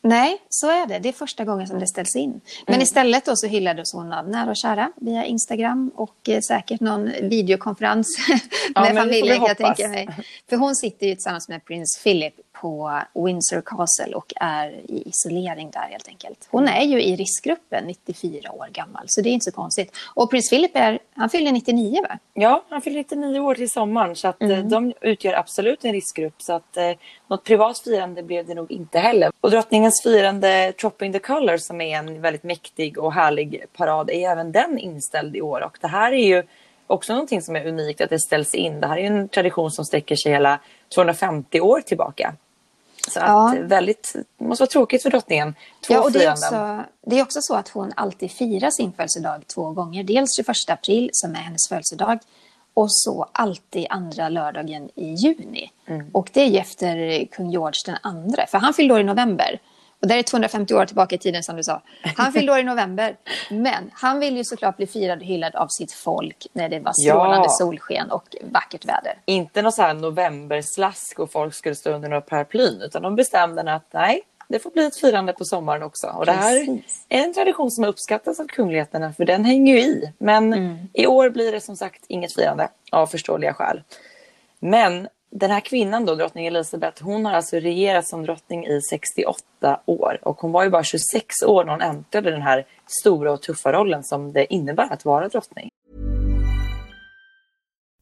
[0.03, 0.99] Nej, så är det.
[0.99, 2.41] Det är första gången som det ställs in.
[2.65, 2.81] Men mm.
[2.81, 7.05] istället då så hyllades hon av nära och kära via Instagram och eh, säkert någon
[7.21, 8.17] videokonferens
[8.75, 9.43] med ja, familjen.
[9.43, 10.07] Jag tänker mig.
[10.49, 15.71] För hon sitter ju tillsammans med prins Philip på Windsor Castle och är i isolering
[15.71, 16.47] där helt enkelt.
[16.51, 19.97] Hon är ju i riskgruppen, 94 år gammal, så det är inte så konstigt.
[20.13, 22.17] Och prins Philip är, han fyller 99 va?
[22.33, 24.69] Ja, han fyller 99 år till sommaren så att eh, mm.
[24.69, 26.91] de utgör absolut en riskgrupp så att eh,
[27.27, 29.31] något privat firande blev det nog inte heller.
[29.41, 34.29] Och drottningens firande Tropping the Colors som är en väldigt mäktig och härlig parad är
[34.29, 36.43] även den inställd i år och det här är ju
[36.87, 38.81] också någonting som är unikt att det ställs in.
[38.81, 40.59] Det här är en tradition som sträcker sig hela
[40.95, 42.35] 250 år tillbaka.
[43.07, 43.53] Så ja.
[43.53, 45.55] att väldigt, det måste vara tråkigt för drottningen.
[45.87, 48.93] Två ja, och det, är också, det är också så att hon alltid firar sin
[48.93, 50.03] födelsedag två gånger.
[50.03, 52.19] Dels 21 april som är hennes födelsedag
[52.73, 55.71] och så alltid andra lördagen i juni.
[55.87, 56.09] Mm.
[56.11, 59.59] Och det är ju efter kung George den andra, för han fyllde år i november.
[60.01, 61.81] Och det är 250 år tillbaka i tiden som du sa.
[62.17, 63.15] Han fyllde år i november.
[63.49, 66.93] Men han vill ju såklart bli firad och hyllad av sitt folk när det var
[66.93, 67.49] strålande ja.
[67.49, 69.13] solsken och vackert väder.
[69.25, 72.81] Inte någon så här novemberslask och folk skulle stå under några paraplyn.
[72.81, 76.07] Utan de bestämde att nej, det får bli ett firande på sommaren också.
[76.07, 76.55] Och det här
[77.09, 80.11] är en tradition som har uppskattats av kungligheterna för den hänger ju i.
[80.17, 80.77] Men mm.
[80.93, 83.81] i år blir det som sagt inget firande av förståeliga skäl.
[84.59, 89.81] Men den här kvinnan då, drottning Elizabeth, hon har alltså regerat som drottning i 68
[89.85, 93.41] år och hon var ju bara 26 år när hon äntrade den här stora och
[93.41, 95.69] tuffa rollen som det innebär att vara drottning.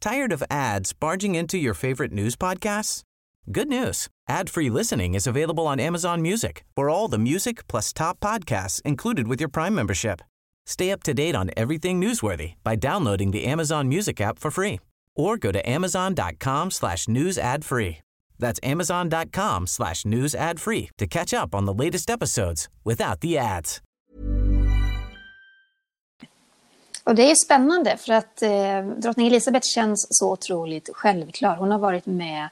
[0.01, 3.01] Tired of ads barging into your favorite news podcasts?
[3.45, 4.07] Good news.
[4.29, 6.63] Ad-free listening is available on Amazon Music.
[6.75, 10.21] For all the music plus top podcasts included with your Prime membership.
[10.65, 14.79] Stay up to date on everything newsworthy by downloading the Amazon Music app for free
[15.19, 17.97] or go to amazon.com slash news ad free.
[18.39, 23.37] That's amazon.com slash news ad free to catch up on the latest episodes without the
[23.37, 23.81] ads.
[27.03, 31.55] Och det är spännande för att eh, drottning Elizabeth känns så otroligt självklar.
[31.55, 32.49] Hon har varit med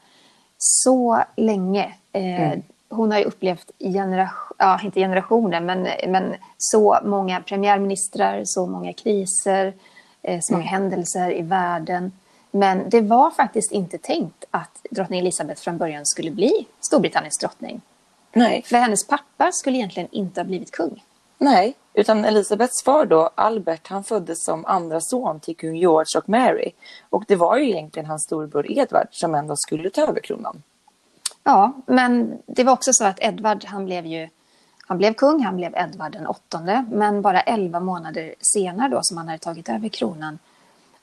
[0.57, 1.93] så länge.
[2.11, 2.63] Eh, mm.
[2.89, 8.93] Hon har ju upplevt generation, ja, inte generationer, men, men så många premiärministrar, så många
[8.93, 9.73] kriser,
[10.21, 10.73] eh, så många mm.
[10.73, 12.11] händelser i världen.
[12.57, 17.81] Men det var faktiskt inte tänkt att drottning Elizabeth från början skulle bli Storbritanniens drottning.
[18.33, 18.63] Nej.
[18.65, 21.03] För hennes pappa skulle egentligen inte ha blivit kung.
[21.37, 26.29] Nej, utan Elisabeths far då, Albert, han föddes som andra son till kung George och
[26.29, 26.71] Mary.
[27.09, 30.63] Och det var ju egentligen hans storbror Edward som ändå skulle ta över kronan.
[31.43, 34.29] Ja, men det var också så att Edward, han blev ju
[34.87, 39.17] han blev kung, han blev Edward den åttonde, men bara elva månader senare då som
[39.17, 40.39] han hade tagit över kronan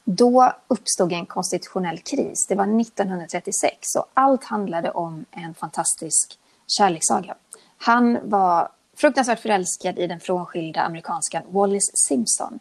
[0.04, 2.46] då uppstod en konstitutionell kris.
[2.48, 7.34] Det var 1936 och allt handlade om en fantastisk kärlekssaga.
[7.76, 12.58] Han var fruktansvärt förälskad i den frånskilda amerikanskan Wallis Simpson.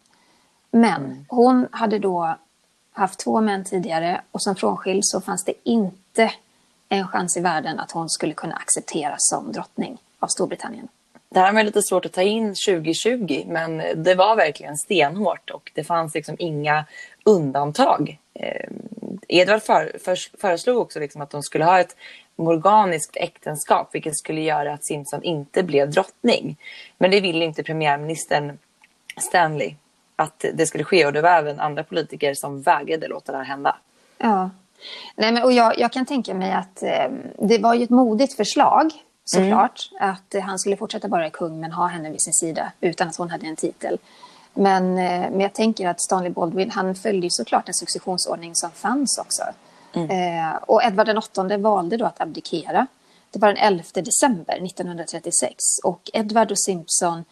[0.70, 1.24] Men mm.
[1.28, 2.36] hon hade då
[2.92, 6.32] haft två män tidigare och som frånskild så fanns det inte
[6.88, 10.88] en chans i världen att hon skulle kunna accepteras som drottning av Storbritannien.
[11.28, 15.72] Det här var lite svårt att ta in 2020 men det var verkligen stenhårt och
[15.74, 16.84] det fanns liksom inga
[17.24, 18.18] undantag.
[18.34, 18.68] Eh,
[19.28, 21.96] Edvard för, för, föreslog också liksom att de skulle ha ett
[22.36, 26.56] morganiskt äktenskap vilket skulle göra att Simpson inte blev drottning.
[26.98, 28.58] Men det ville inte premiärministern
[29.16, 29.74] Stanley
[30.16, 33.44] att det skulle ske och det var även andra politiker som vägrade låta det här
[33.44, 33.76] hända.
[34.18, 34.50] Ja,
[35.16, 38.36] Nej, men, och jag, jag kan tänka mig att eh, det var ju ett modigt
[38.36, 38.90] förslag
[39.24, 39.90] såklart.
[40.00, 40.10] Mm.
[40.10, 43.16] Att eh, han skulle fortsätta vara kung men ha henne vid sin sida utan att
[43.16, 43.98] hon hade en titel.
[44.54, 49.18] Men, eh, men jag tänker att Stanley Baldwin han följde såklart en successionsordning som fanns
[49.18, 49.42] också.
[49.92, 50.10] Mm.
[50.10, 51.08] Eh, och Edvard
[51.48, 52.86] VIII valde då att abdikera.
[53.30, 57.24] Det var den 11 december 1936 och Edward och Simpson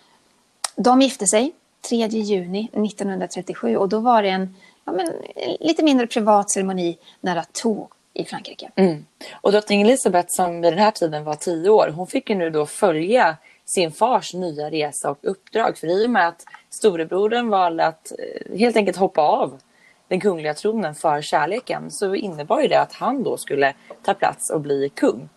[0.77, 1.53] de gifte sig
[1.89, 5.13] 3 juni 1937 och då var det en ja, men,
[5.61, 8.71] lite mindre privat ceremoni nära Tours i Frankrike.
[8.75, 9.05] Mm.
[9.33, 12.51] Och drottning Elizabeth som vid den här tiden var tio år, hon fick ju nu
[12.51, 13.37] då följa
[13.75, 15.79] sin fars nya resa och uppdrag.
[15.79, 19.61] För i och med att storebrodern valde att eh, helt enkelt hoppa av
[20.09, 24.51] den kungliga tronen för kärleken så innebar ju det att han då skulle ta plats
[24.51, 25.29] och bli kung.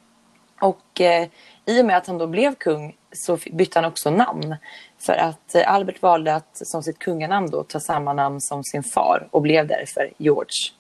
[0.62, 1.28] Och eh,
[1.66, 4.56] i och med att han då blev kung så bytte han också namn.
[5.00, 8.84] För att eh, Albert valde att som sitt kunganamn då ta samma namn som sin
[8.84, 10.74] far och blev därför George.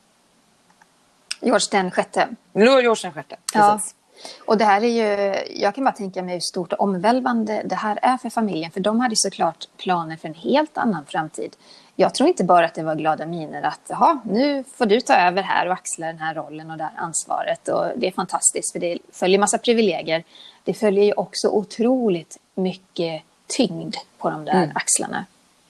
[1.41, 2.27] George den sjätte.
[2.53, 3.95] George den sjätte, precis.
[3.97, 4.04] Ja.
[4.45, 7.75] Och det här är ju, jag kan bara tänka mig hur stort och omvälvande det
[7.75, 8.71] här är för familjen.
[8.71, 11.55] För de hade såklart planer för en helt annan framtid.
[11.95, 15.13] Jag tror inte bara att det var glada miner att jaha, nu får du ta
[15.13, 17.67] över här och axla den här rollen och det här ansvaret.
[17.67, 20.23] Och det är fantastiskt för det följer massa privilegier.
[20.63, 24.71] Det följer ju också otroligt mycket tyngd på de där mm.
[24.75, 25.25] axlarna.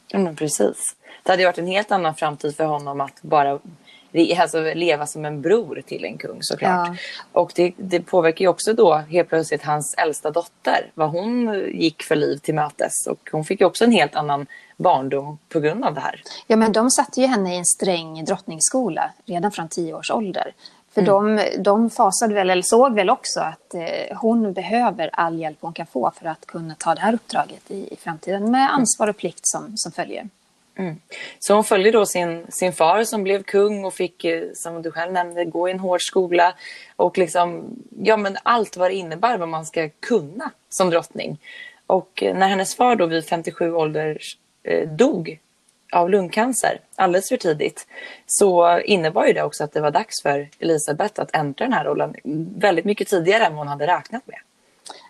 [0.07, 0.95] Ja, men precis.
[1.23, 3.59] Det hade varit en helt annan framtid för honom att bara
[4.37, 6.87] alltså, leva som en bror till en kung såklart.
[6.87, 6.95] Ja.
[7.31, 12.03] Och det, det påverkar ju också då helt plötsligt hans äldsta dotter, vad hon gick
[12.03, 13.07] för liv till mötes.
[13.09, 14.47] Och hon fick ju också en helt annan
[14.77, 16.21] barndom på grund av det här.
[16.47, 20.53] Ja, men de satte ju henne i en sträng drottningsskola redan från tio års ålder.
[20.93, 21.35] För mm.
[21.35, 25.73] de, de fasade väl, eller såg väl också att eh, hon behöver all hjälp hon
[25.73, 29.17] kan få för att kunna ta det här uppdraget i, i framtiden med ansvar och
[29.17, 30.29] plikt som, som följer.
[30.77, 30.99] Mm.
[31.39, 34.91] Så hon följde då sin, sin far som blev kung och fick, eh, som du
[34.91, 36.53] själv nämnde, gå i en hård skola.
[36.95, 41.39] Och liksom, ja men allt vad det innebär vad man ska kunna som drottning.
[41.87, 44.17] Och eh, när hennes far då vid 57 ålder
[44.63, 45.39] eh, dog
[45.91, 47.87] av lungcancer alldeles för tidigt
[48.25, 51.85] så innebar ju det också att det var dags för Elisabeth att äntra den här
[51.85, 52.15] rollen
[52.57, 54.39] väldigt mycket tidigare än vad hon hade räknat med.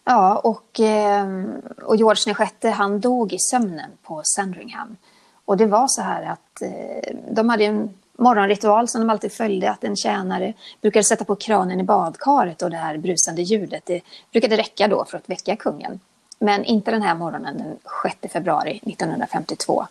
[0.03, 4.97] Ja, och, ehm, och George VI han dog i sömnen på Sandringham.
[5.45, 9.71] Och det var så här att eh, de hade en morgonritual som de alltid följde,
[9.71, 14.01] att en tjänare brukade sätta på kranen i badkaret och det här brusande ljudet, det
[14.31, 15.99] brukade räcka då för att väcka kungen.
[16.39, 17.77] Men inte den här morgonen den
[18.21, 19.85] 6 februari 1952.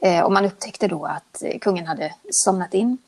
[0.00, 2.98] Eh, och man upptäckte då att eh, kungen hade somnat in.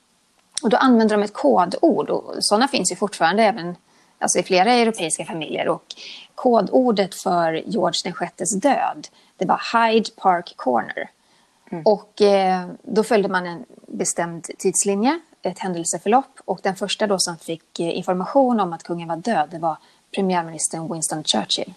[0.62, 3.77] Och då använde de ett kodord och sådana finns ju fortfarande även
[4.18, 5.68] alltså i flera europeiska familjer.
[5.68, 5.85] Och
[6.35, 11.11] kodordet för George VIs död det var Hyde Park Corner.
[11.70, 11.83] Mm.
[11.87, 16.40] Och eh, då följde man en bestämd tidslinje, ett händelseförlopp.
[16.44, 19.76] Och den första då som fick eh, information om att kungen var död det var
[20.14, 21.74] premiärministern Winston Churchill.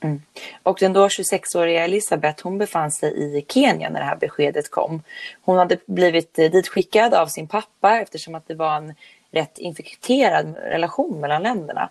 [0.00, 0.22] Mm.
[0.62, 5.02] Och den då 26-åriga Elisabeth hon befann sig i Kenya när det här beskedet kom.
[5.42, 8.94] Hon hade blivit eh, ditskickad av sin pappa eftersom att det var en
[9.30, 11.88] rätt infekterad relation mellan länderna.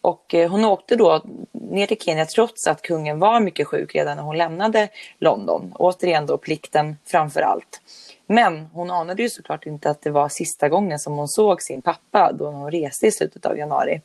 [0.00, 4.16] Och eh, hon åkte då ner till Kenya trots att kungen var mycket sjuk redan
[4.16, 5.72] när hon lämnade London.
[5.74, 7.80] Återigen då plikten framför allt.
[8.26, 11.82] Men hon anade ju såklart inte att det var sista gången som hon såg sin
[11.82, 14.00] pappa då hon reste i slutet av januari.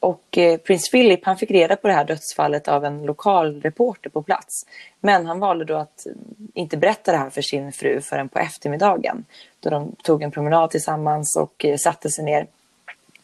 [0.00, 4.10] Och eh, prins Philip han fick reda på det här dödsfallet av en lokal reporter
[4.10, 4.66] på plats.
[5.00, 6.06] Men han valde då att
[6.54, 9.24] inte berätta det här för sin fru förrän på eftermiddagen.
[9.60, 12.46] Då de tog en promenad tillsammans och eh, satte sig ner.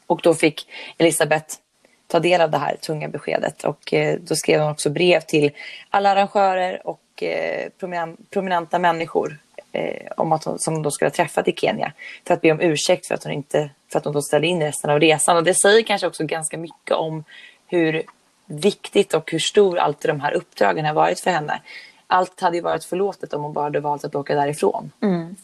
[0.07, 1.55] Och då fick Elisabeth
[2.07, 3.65] ta del av det här tunga beskedet.
[3.65, 5.51] Och eh, då skrev hon också brev till
[5.91, 7.69] alla arrangörer och eh,
[8.31, 9.39] prominenta människor
[9.73, 11.93] eh, om att hon, som hon då skulle ha träffat i Kenya
[12.27, 14.63] för att be om ursäkt för att hon inte för att hon då ställde in
[14.63, 15.37] resten av resan.
[15.37, 17.25] Och det säger kanske också ganska mycket om
[17.67, 18.03] hur
[18.47, 21.61] viktigt och hur stor alltid de här uppdragen har varit för henne.
[22.07, 24.93] Allt hade ju varit förlåtet om hon bara hade valt att åka därifrån.
[25.03, 25.37] Mm.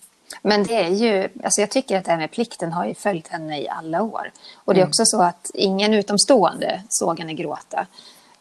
[0.43, 3.29] Men det är ju, alltså jag tycker att det här med plikten har ju följt
[3.29, 4.33] henne i alla år.
[4.55, 4.89] Och det är mm.
[4.89, 7.87] också så att ingen utomstående såg henne gråta.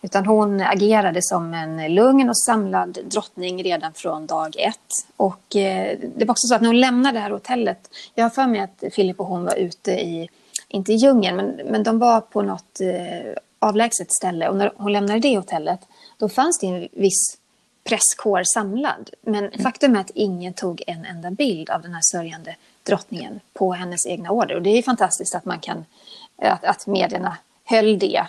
[0.01, 4.77] Utan hon agerade som en lugn och samlad drottning redan från dag ett.
[5.17, 8.29] Och eh, det var också så att när hon lämnade det här hotellet, jag har
[8.29, 10.29] för mig att Filip och hon var ute i,
[10.67, 14.49] inte i djungeln, men, men de var på något eh, avlägset ställe.
[14.49, 15.79] Och när hon lämnade det hotellet,
[16.17, 17.37] då fanns det en viss
[17.83, 19.09] presskår samlad.
[19.21, 19.63] Men mm.
[19.63, 24.07] faktum är att ingen tog en enda bild av den här sörjande drottningen på hennes
[24.07, 24.55] egna order.
[24.55, 25.85] Och det är fantastiskt att man kan,
[26.41, 28.25] att, att medierna höll det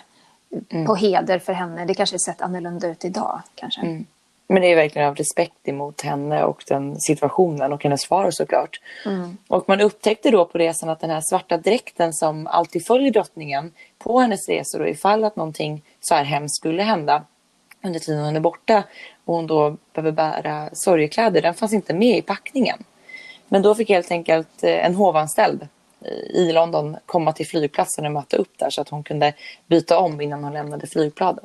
[0.69, 0.85] mm.
[0.85, 1.85] på heder för henne.
[1.85, 3.41] Det kanske sett annorlunda ut idag.
[3.55, 3.81] Kanske.
[3.81, 4.05] Mm.
[4.47, 8.79] Men det är verkligen av respekt emot henne och den situationen och hennes far såklart.
[9.05, 9.37] Mm.
[9.47, 13.71] Och man upptäckte då på resan att den här svarta dräkten som alltid följer drottningen
[13.97, 17.23] på hennes resor och ifall att någonting så här hemskt skulle hända
[17.83, 18.83] under tiden hon är borta
[19.25, 22.83] och hon då behöver bära sorgekläder, den fanns inte med i packningen.
[23.47, 25.67] Men då fick helt enkelt eh, en hovanställd
[26.29, 29.33] i London komma till flygplatsen och möta upp där så att hon kunde
[29.67, 31.43] byta om innan hon lämnade flygplanet.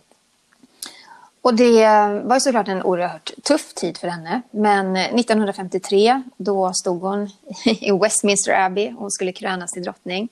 [1.42, 1.84] Och det
[2.24, 4.42] var såklart en oerhört tuff tid för henne.
[4.50, 7.30] Men eh, 1953 då stod hon
[7.64, 10.28] i Westminster Abbey och hon skulle krönas till drottning.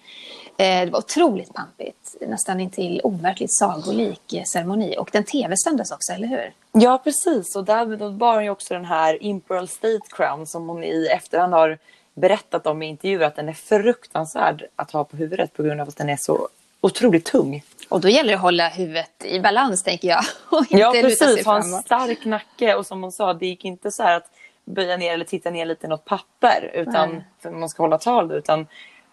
[0.59, 4.97] Eh, det var otroligt pampigt, nästan intill overkligt sagolik ceremoni.
[4.99, 6.53] Och den tv-sändes också, eller hur?
[6.73, 7.57] Ja, precis.
[7.57, 11.53] Och där bar hon ju också den här Imperial State Crown som hon i efterhand
[11.53, 11.79] har
[12.15, 15.89] berättat om i intervjuer att den är fruktansvärd att ha på huvudet på grund av
[15.89, 16.49] att den är så
[16.81, 17.63] otroligt tung.
[17.89, 20.25] Och då gäller det att hålla huvudet i balans tänker jag.
[20.51, 23.91] Och inte ja precis, ha en stark nacke och som hon sa det gick inte
[23.91, 24.31] så här att
[24.65, 28.33] böja ner eller titta ner lite i något papper utan för man ska hålla tal
[28.33, 28.67] utan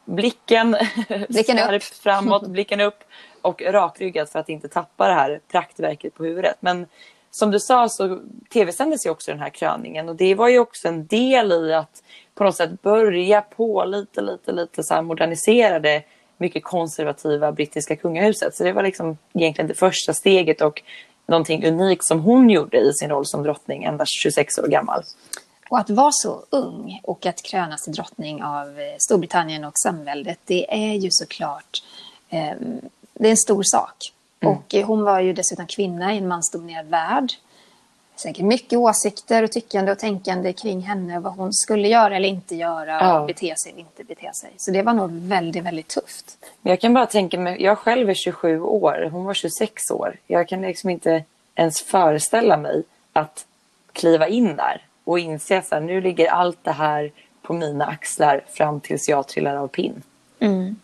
[0.06, 0.76] blicken,
[1.30, 1.84] blicken upp.
[1.84, 3.04] framåt, blicken upp
[3.42, 6.56] och rakryggad för att inte tappa det här praktverket på huvudet.
[6.60, 6.88] Men
[7.32, 8.20] som du sa så
[8.54, 12.04] tv-sändes ju också den här kröningen och det var ju också en del i att
[12.36, 16.04] på något sätt börja på lite, lite, lite så här modernisera det
[16.38, 18.56] mycket konservativa brittiska kungahuset.
[18.56, 20.84] Så det var liksom egentligen det första steget och
[21.26, 25.04] någonting unikt som hon gjorde i sin roll som drottning, endast 26 år gammal.
[25.74, 30.40] Och att vara så ung och att krönas till drottning av eh, Storbritannien och samväldet,
[30.46, 31.84] det är ju såklart
[32.30, 32.54] eh,
[33.14, 34.14] det är en stor sak.
[34.40, 34.56] Mm.
[34.56, 37.34] Och hon var ju dessutom kvinna i en mansdominerad värld
[38.16, 41.20] säkert mycket åsikter och tyckande och tänkande kring henne.
[41.20, 42.92] Vad hon skulle göra eller inte göra.
[42.92, 43.26] Ja.
[43.28, 44.52] Bete sig eller inte bete sig.
[44.58, 46.38] Så det var nog väldigt, väldigt tufft.
[46.62, 49.10] Jag kan bara tänka mig, jag själv är 27 år.
[49.12, 50.18] Hon var 26 år.
[50.28, 51.24] Jag kan liksom inte
[51.56, 52.84] ens föreställa mig
[53.14, 53.46] att
[53.94, 57.12] kliva in där och inse att nu ligger allt det här
[57.42, 60.04] på mina axlar fram tills jag trillar av pinn.
[60.40, 60.76] Mm.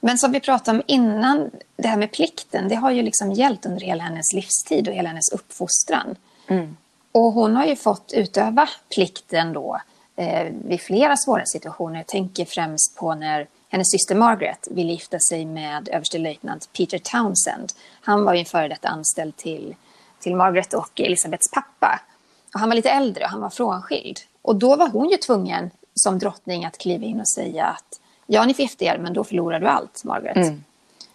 [0.00, 3.66] Men som vi pratade om innan, det här med plikten, det har ju liksom gällt
[3.66, 6.16] under hela hennes livstid och hela hennes uppfostran.
[6.46, 6.76] Mm.
[7.12, 9.80] Och hon har ju fått utöva plikten då
[10.16, 11.96] eh, vid flera svåra situationer.
[11.96, 17.72] Jag tänker främst på när hennes syster Margaret ville gifta sig med överstelöjtnant Peter Townsend.
[18.00, 19.74] Han var ju en före detta anställd till,
[20.20, 22.00] till Margaret och Elisabeths pappa.
[22.54, 24.20] Och han var lite äldre och han var frånskild.
[24.42, 28.44] Och då var hon ju tvungen som drottning att kliva in och säga att ja,
[28.44, 30.36] ni får gifta er, men då förlorar du allt, Margaret.
[30.36, 30.64] Mm.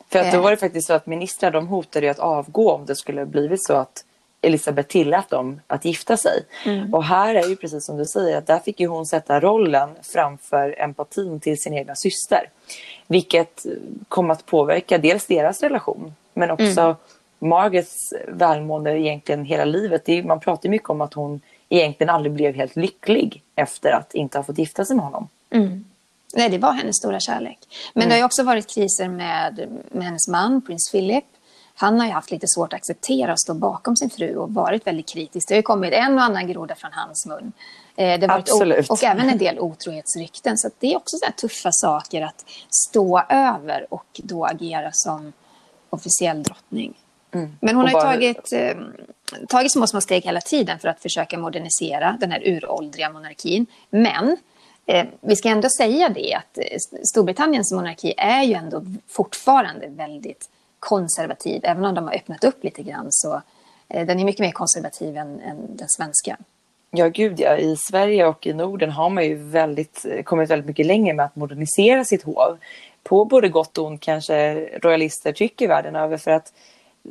[0.10, 0.44] För att då eh.
[0.44, 3.74] var det faktiskt så att ministrar de hotade att avgå om det skulle blivit så
[3.74, 4.06] att
[4.42, 6.46] Elisabeth tillät dem att gifta sig.
[6.66, 6.94] Mm.
[6.94, 9.90] Och här är ju precis som du säger att där fick ju hon sätta rollen
[10.02, 12.50] framför empatin till sin egna syster.
[13.08, 13.66] Vilket
[14.08, 16.96] kom att påverka dels deras relation men också mm.
[17.40, 20.10] Margarets välmående egentligen hela livet.
[20.10, 24.38] Är, man pratar mycket om att hon egentligen aldrig blev helt lycklig efter att inte
[24.38, 25.28] ha fått gifta sig med honom.
[25.50, 25.86] Mm.
[26.34, 27.60] Nej, det var hennes stora kärlek.
[27.94, 28.16] Men mm.
[28.16, 31.26] det har också varit kriser med, med hennes man, prins Philip.
[31.76, 34.88] Han har ju haft lite svårt att acceptera att stå bakom sin fru och varit
[34.88, 35.48] väldigt kritisk.
[35.48, 37.52] Det har kommit en och annan groda från hans mun.
[37.96, 38.90] Eh, det har Absolut.
[38.90, 40.58] och även en del otrohetsrykten.
[40.58, 45.34] Så det är också så tuffa saker att stå över och då agera som
[45.90, 46.98] officiell drottning.
[47.32, 47.58] Mm.
[47.60, 48.04] Men hon har bara...
[48.04, 48.78] tagit, eh,
[49.48, 53.66] tagit små, små steg hela tiden för att försöka modernisera den här uråldriga monarkin.
[53.90, 54.38] Men
[54.86, 56.78] eh, vi ska ändå säga det att eh,
[57.12, 60.50] Storbritanniens monarki är ju ändå fortfarande väldigt
[60.80, 61.62] konservativ.
[61.64, 63.42] Även om de har öppnat upp lite grann så
[63.88, 66.38] eh, den är mycket mer konservativ än, än den svenska.
[66.92, 67.58] Ja, gud ja.
[67.58, 71.36] I Sverige och i Norden har man ju väldigt, kommit väldigt mycket längre med att
[71.36, 72.58] modernisera sitt hov.
[73.04, 76.54] På både gott och ont kanske royalister tycker världen över för att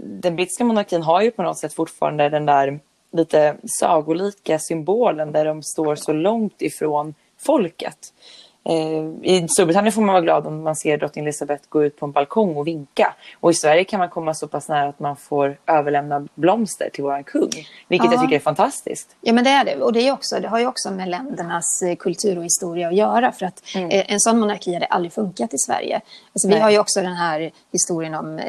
[0.03, 2.81] den brittiska monarkin har ju på något sätt fortfarande den där
[3.13, 8.13] lite sagolika symbolen där de står så långt ifrån folket.
[8.69, 12.07] Eh, I Storbritannien får man vara glad om man ser drottning Elizabeth gå ut på
[12.07, 13.15] en balkong och vinka.
[13.41, 17.05] Och i Sverige kan man komma så pass nära att man får överlämna blomster till
[17.05, 17.51] våran kung.
[17.89, 18.13] Vilket ja.
[18.13, 19.17] jag tycker är fantastiskt.
[19.21, 19.77] Ja men det är det.
[19.77, 22.95] Och det, är också, det har ju också med ländernas eh, kultur och historia att
[22.95, 23.33] göra.
[23.33, 23.91] För att mm.
[23.91, 26.01] Eh, en sån monarki hade aldrig funkat i Sverige.
[26.33, 28.41] Alltså, vi har ju också den här historien om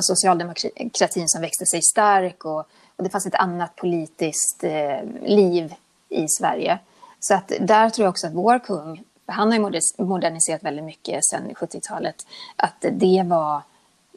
[0.00, 2.58] socialdemokratin som växte sig stark och,
[2.96, 5.74] och det fanns ett annat politiskt eh, liv
[6.08, 6.78] i Sverige.
[7.20, 11.24] Så att där tror jag också att vår kung, han har ju moderniserat väldigt mycket
[11.24, 13.62] sedan 70-talet, att det var,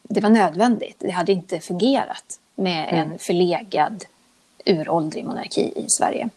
[0.03, 0.95] det var nödvändigt.
[0.99, 3.11] Det hade inte fungerat med mm.
[3.11, 4.05] en förlegad
[4.65, 6.29] uråldrig monarki i Sverige.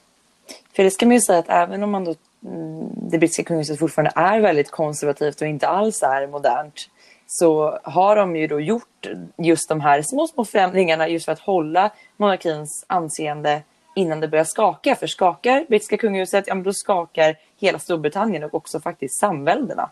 [0.76, 2.14] För det ska man ju säga att även om man då,
[2.44, 6.88] mm, det brittiska kungahuset fortfarande är väldigt konservativt och inte alls är modernt
[7.26, 9.06] så har de ju då gjort
[9.36, 13.62] just de här små, små förändringarna just för att hålla monarkins anseende
[13.96, 14.96] innan det börjar skaka.
[14.96, 19.90] För skakar brittiska kungahuset, ja men då skakar hela Storbritannien och också faktiskt samväldena.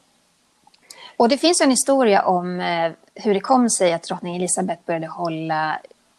[1.16, 5.06] Och det finns en historia om eh, hur det kom sig att drottning Elizabeth började
[5.06, 5.78] hålla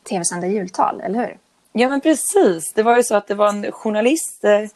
[0.10, 1.38] tv-sända jultal, eller hur?
[1.72, 2.74] Ja men precis.
[2.74, 4.70] Det var ju så att det var en journalist, eh,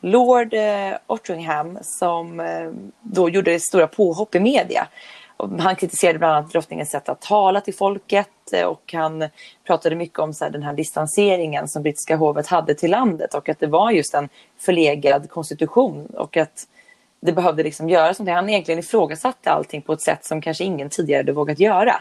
[0.00, 2.42] Lord eh, Ottringham, som
[3.00, 4.88] då gjorde stora påhopp i media
[5.58, 9.28] han kritiserade bland annat drottningens sätt att tala till folket eh, och han
[9.66, 13.48] pratade mycket om så här, den här distanseringen som brittiska hovet hade till landet och
[13.48, 14.28] att det var just en
[14.58, 16.66] förlegad konstitution och att
[17.20, 18.34] det behövde liksom göras någonting.
[18.34, 21.94] Han egentligen ifrågasatte allting på ett sätt som kanske ingen tidigare hade vågat göra.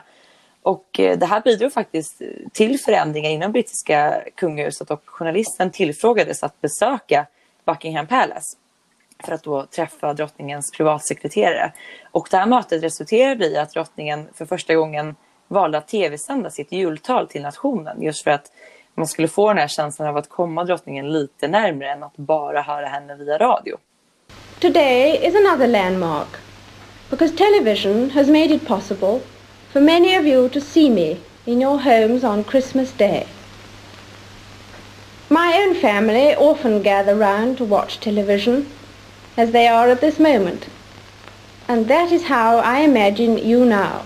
[0.61, 2.21] Och eh, det här bidrog faktiskt
[2.53, 7.25] till förändringar inom brittiska kungahuset och journalisten tillfrågades att besöka
[7.65, 8.57] Buckingham Palace
[9.23, 11.73] för att då träffa drottningens privatsekreterare.
[12.11, 15.15] Och det här mötet resulterade i att drottningen för första gången
[15.47, 18.51] valde att tv-sända sitt jultal till nationen just för att
[18.95, 22.61] man skulle få den här känslan av att komma drottningen lite närmre än att bara
[22.61, 23.77] höra henne via radio.
[24.59, 26.27] Today is another landmark
[27.09, 29.19] because television has made it possible
[29.71, 33.27] for many of you to see me in your homes on Christmas Day.
[35.29, 38.65] My own family often gather round to watch television
[39.37, 40.69] as they are at this moment.
[41.67, 44.01] And that is how I imagine you now.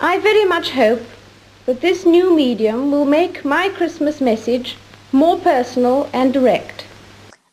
[0.00, 1.02] I very much hope
[1.66, 4.76] that this new medium will make my Christmas message
[5.12, 6.84] more personal and direct.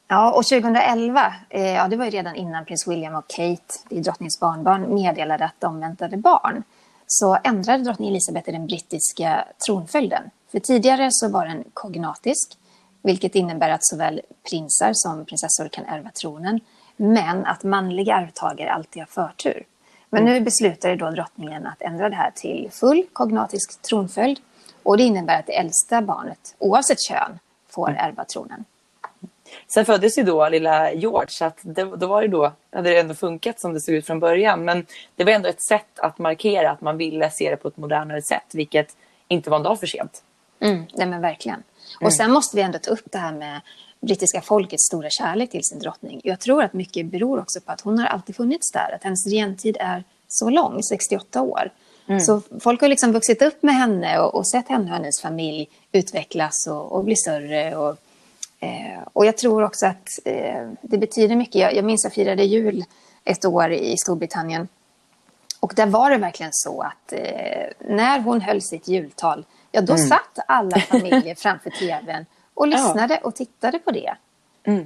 [0.08, 3.98] Ja, och 2011, eh, ja, det var ju redan innan prins William och Kate, det
[3.98, 6.64] är drottningens barnbarn, meddelade att de väntade barn.
[7.08, 10.24] Så ändrade drottning Elizabeth den brittiska tronföljden.
[10.52, 12.58] För tidigare så var den kognatisk
[13.02, 16.60] vilket innebär att såväl prinsar som prinsessor kan ärva tronen,
[16.98, 19.66] men att manliga arvtagare alltid har förtur.
[20.10, 24.40] Men nu beslutade då drottningen att ändra det här till full kognatisk tronföljd
[24.84, 27.40] och det innebär att det äldsta barnet, oavsett kön,
[27.70, 28.06] får mm.
[28.06, 28.66] ärva tronen.
[29.68, 33.14] Sen föddes ju då lilla George, så det, då var det då, hade det ändå
[33.14, 34.66] funkat som det såg ut från början.
[34.66, 34.86] Men
[35.16, 38.22] det var ändå ett sätt att markera att man ville se det på ett modernare
[38.22, 38.96] sätt, vilket
[39.28, 40.24] inte var en dag för sent.
[40.60, 41.64] Mm, nej men verkligen.
[41.96, 42.12] Och mm.
[42.12, 43.62] sen måste vi ändå ta upp det här med
[44.02, 46.22] brittiska folkets stora kärlek till sin drottning.
[46.24, 48.96] Jag tror att mycket beror också på att hon har alltid funnits där.
[48.96, 51.72] Att hennes regentid är så lång, 68 år.
[52.08, 52.20] Mm.
[52.20, 55.70] Så folk har liksom vuxit upp med henne och, och sett henne och hennes familj
[55.92, 57.76] utvecklas och, och bli större.
[57.76, 57.98] Och,
[58.60, 61.56] eh, och jag tror också att eh, det betyder mycket.
[61.56, 62.84] Jag, jag minns jag firade jul
[63.26, 64.68] ett år i Storbritannien.
[65.60, 69.98] Och där var det verkligen så att eh, när hon höll sitt jultal ja då
[69.98, 74.16] satt alla familjer framför tvn och lyssnade och tittade på det.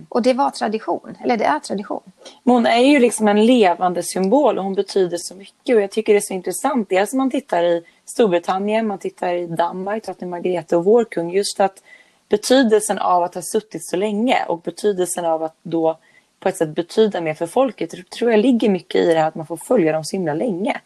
[0.09, 2.01] Och det var tradition, eller det är tradition.
[2.43, 5.75] Men hon är ju liksom en levande symbol och hon betyder så mycket.
[5.75, 6.89] Och jag tycker det är så intressant.
[6.89, 11.31] Dels man tittar i Storbritannien, man tittar i Danmark, drottning Margrethe och vår kung.
[11.31, 11.83] Just att
[12.29, 15.97] betydelsen av att ha suttit så länge och betydelsen av att då
[16.39, 18.09] på ett sätt betyda mer för folket.
[18.09, 20.81] Tror jag ligger mycket i det här att man får följa dem så himla länge.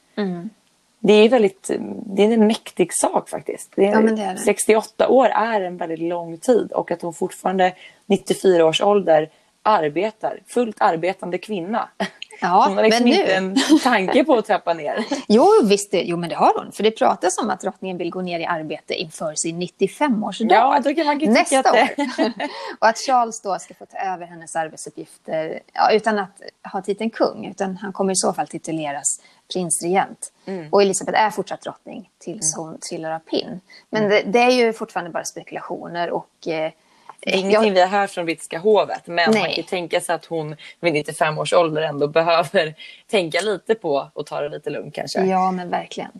[0.99, 1.71] Det är väldigt,
[2.05, 3.77] det är en mäktig sak faktiskt.
[3.77, 4.37] Är, Ja, det det.
[4.37, 7.73] 68 år är en väldigt lång tid och att hon fortfarande
[8.05, 9.29] 94 års ålder
[9.63, 11.89] arbetar, fullt arbetande kvinna.
[12.41, 15.05] Ja, hon har liksom men nu- inte en tanke på att trappa ner.
[15.27, 16.71] Jo, visst, jo, men det har hon.
[16.71, 20.47] För det pratas om att drottningen vill gå ner i arbete inför sin 95-årsdag.
[20.53, 22.33] Ja, då kan man ju Nästa att det- år.
[22.79, 26.41] och att Charles då ska få ta över hennes arbetsuppgifter ja, utan att
[26.73, 27.45] ha titeln kung.
[27.45, 29.21] Utan han kommer i så fall tituleras
[29.53, 30.31] prinsregent.
[30.45, 30.67] Mm.
[30.71, 33.61] Och Elisabeth är fortsatt drottning tills hon trillar av pinn.
[33.89, 36.11] Men det, det är ju fortfarande bara spekulationer.
[36.11, 36.71] Och, eh,
[37.19, 39.07] Det är ingenting vi har hört från brittiska hovet.
[39.07, 39.41] Men Nej.
[39.41, 42.75] man kan tänka sig att hon vid 95 års ålder ändå behöver
[43.07, 45.21] tänka lite på och ta det lite lugnt kanske.
[45.25, 46.11] Ja, men verkligen.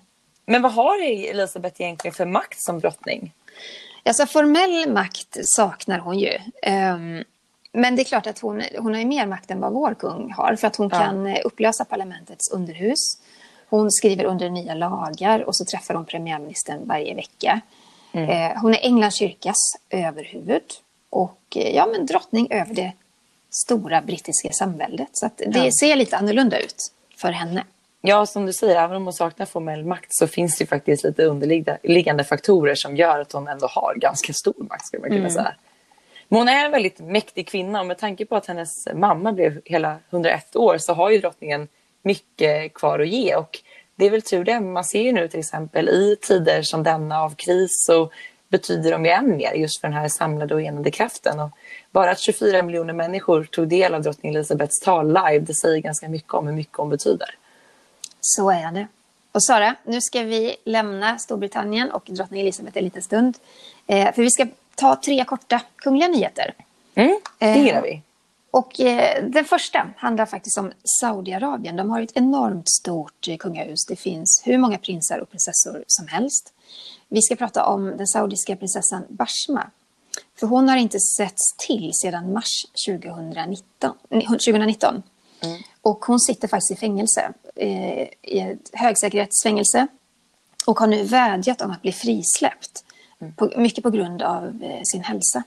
[0.45, 3.33] Men vad har Elisabeth egentligen för makt som drottning?
[4.05, 6.37] Alltså formell makt saknar hon ju.
[6.63, 7.23] Ehm,
[7.73, 10.55] men det är klart att hon, hon har mer makt än vad vår kung har.
[10.55, 10.99] För att hon Ja.
[10.99, 13.17] kan eh, upplösa parlamentets underhus.
[13.69, 17.61] Hon skriver under nya lagar och så träffar hon premiärministern varje vecka.
[18.13, 19.57] Eh, hon är Englands kyrkas
[19.89, 20.63] överhuvud.
[21.09, 22.93] Och eh, ja, men drottning över det
[23.65, 25.09] stora brittiska samväldet.
[25.11, 25.71] Så det Ja.
[25.79, 26.75] ser lite annorlunda ut
[27.17, 27.63] för henne.
[28.01, 31.03] Ja, som du säger, även om hon saknar formell makt så finns det ju faktiskt
[31.03, 35.29] lite underliggande faktorer som gör att hon ändå har ganska stor makt, skulle man kunna
[35.29, 35.55] säga.
[36.27, 39.61] Men hon är en väldigt mäktig kvinna och med tanke på att hennes mamma blev
[39.65, 41.67] hela 101 år så har ju drottningen
[42.01, 43.35] mycket kvar att ge.
[43.35, 43.59] Och
[43.95, 44.59] det är väl tur det.
[44.59, 48.11] Man ser ju nu till exempel i tider som denna av kris så
[48.49, 51.39] betyder de ju än mer just för den här samlade och enande kraften.
[51.39, 51.49] Och
[51.91, 56.09] bara att 24 miljoner människor tog del av drottning Elizabeths tal live, det säger ganska
[56.09, 57.35] mycket om hur mycket hon betyder.
[58.21, 58.87] Så är det.
[59.31, 63.37] Och Sara, nu ska vi lämna Storbritannien och drottning Elizabeth en liten stund.
[63.87, 66.53] Eh, för vi ska ta tre korta kungliga nyheter.
[66.95, 68.01] Mm, det Eh, gillar vi.
[68.51, 71.75] Och eh, den första handlar faktiskt om Saudiarabien.
[71.75, 73.85] De har ett enormt stort eh, kungahus.
[73.85, 76.53] Det finns hur många prinsar och prinsessor som helst.
[77.07, 79.69] Vi ska prata om den saudiska prinsessan Bashma.
[80.39, 83.95] För hon har inte setts till sedan mars 2019.
[84.09, 85.03] nej, 2019.
[85.81, 89.87] Och hon sitter faktiskt i fängelse, eh, i ett högsäkerhetsfängelse.
[90.65, 92.85] Och har nu vädjat om att bli frisläppt.
[93.35, 95.43] På, mycket på grund av eh, sin hälsa.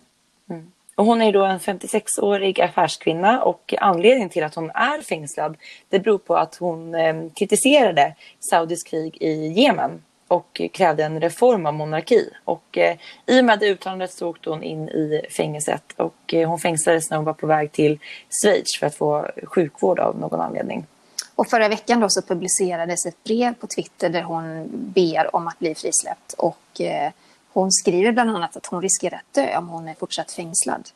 [0.95, 5.57] Och hon är då en 56-årig affärskvinna och anledningen till att hon är fängslad
[5.89, 11.67] det beror på att hon eh, kritiserade Saudis krig i Jemen och krävde en reform
[11.67, 12.31] av monarki.
[12.45, 16.49] Och eh, i och med det uttalandet så åkte hon in i fängelset och eh,
[16.49, 17.99] hon fängslades när hon var på väg till
[18.43, 20.87] Schweiz för att få sjukvård av någon anledning.
[21.35, 25.59] Och förra veckan då så publicerades ett brev på Twitter där hon ber om att
[25.59, 26.33] bli frisläppt.
[26.39, 27.13] Och eh,
[27.53, 30.89] hon skriver bland annat att hon riskerar att dö om hon är fortsatt fängslad.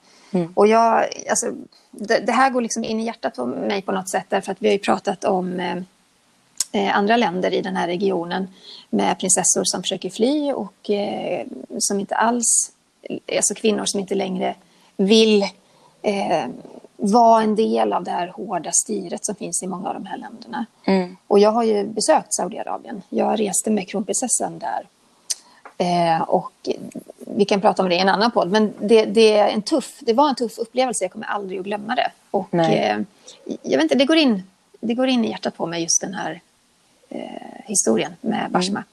[0.54, 1.52] Och jag, alltså,
[1.90, 4.62] det, det här går liksom in i hjärtat på mig på något sätt därför att
[4.62, 5.76] vi har ju pratat om eh,
[6.72, 8.48] eh, andra länder i den här regionen
[8.90, 11.46] med prinsessor som försöker fly och eh,
[11.78, 12.72] som inte alls,
[13.36, 14.54] alltså kvinnor som inte längre
[14.96, 15.42] vill
[16.02, 16.46] eh,
[16.96, 20.18] vara en del av det här hårda styret som finns i många av de här
[20.18, 20.66] länderna.
[21.26, 23.02] Och jag har ju besökt Saudiarabien.
[23.08, 24.86] Jag reste med kronprinsessan där.
[25.78, 26.68] Eh, och
[27.18, 28.50] vi kan prata om det i en annan podd.
[28.50, 31.04] Men det, det, är en tuff, det var en tuff upplevelse.
[31.04, 32.10] Jag kommer aldrig att glömma det.
[32.30, 33.00] Och eh,
[33.62, 34.42] jag vet inte, det går, in,
[34.80, 36.40] det går in i hjärtat på mig just den här
[37.08, 37.20] eh,
[37.64, 38.84] historien med Bashma.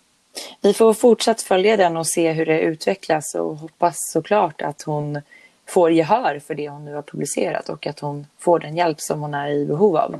[0.61, 5.21] Vi får fortsatt följa den och se hur det utvecklas och hoppas såklart att hon
[5.67, 9.21] får gehör för det hon nu har publicerat och att hon får den hjälp som
[9.21, 10.19] hon är i behov av.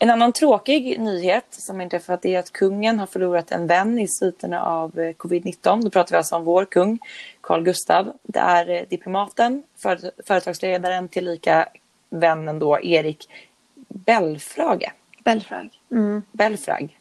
[0.00, 4.62] En annan tråkig nyhet som inträffat är att kungen har förlorat en vän i sviterna
[4.62, 5.82] av eh, covid-19.
[5.82, 6.98] Då pratar vi alltså om vår kung,
[7.40, 8.12] Carl Gustav.
[8.22, 11.68] Det är eh, diplomaten, för, företagsledaren tillika
[12.10, 13.28] vännen då, Erik
[13.88, 14.92] Belfrage.
[15.24, 15.68] Belfrag.
[15.90, 16.22] Mm.
[16.32, 16.98] Belfrag.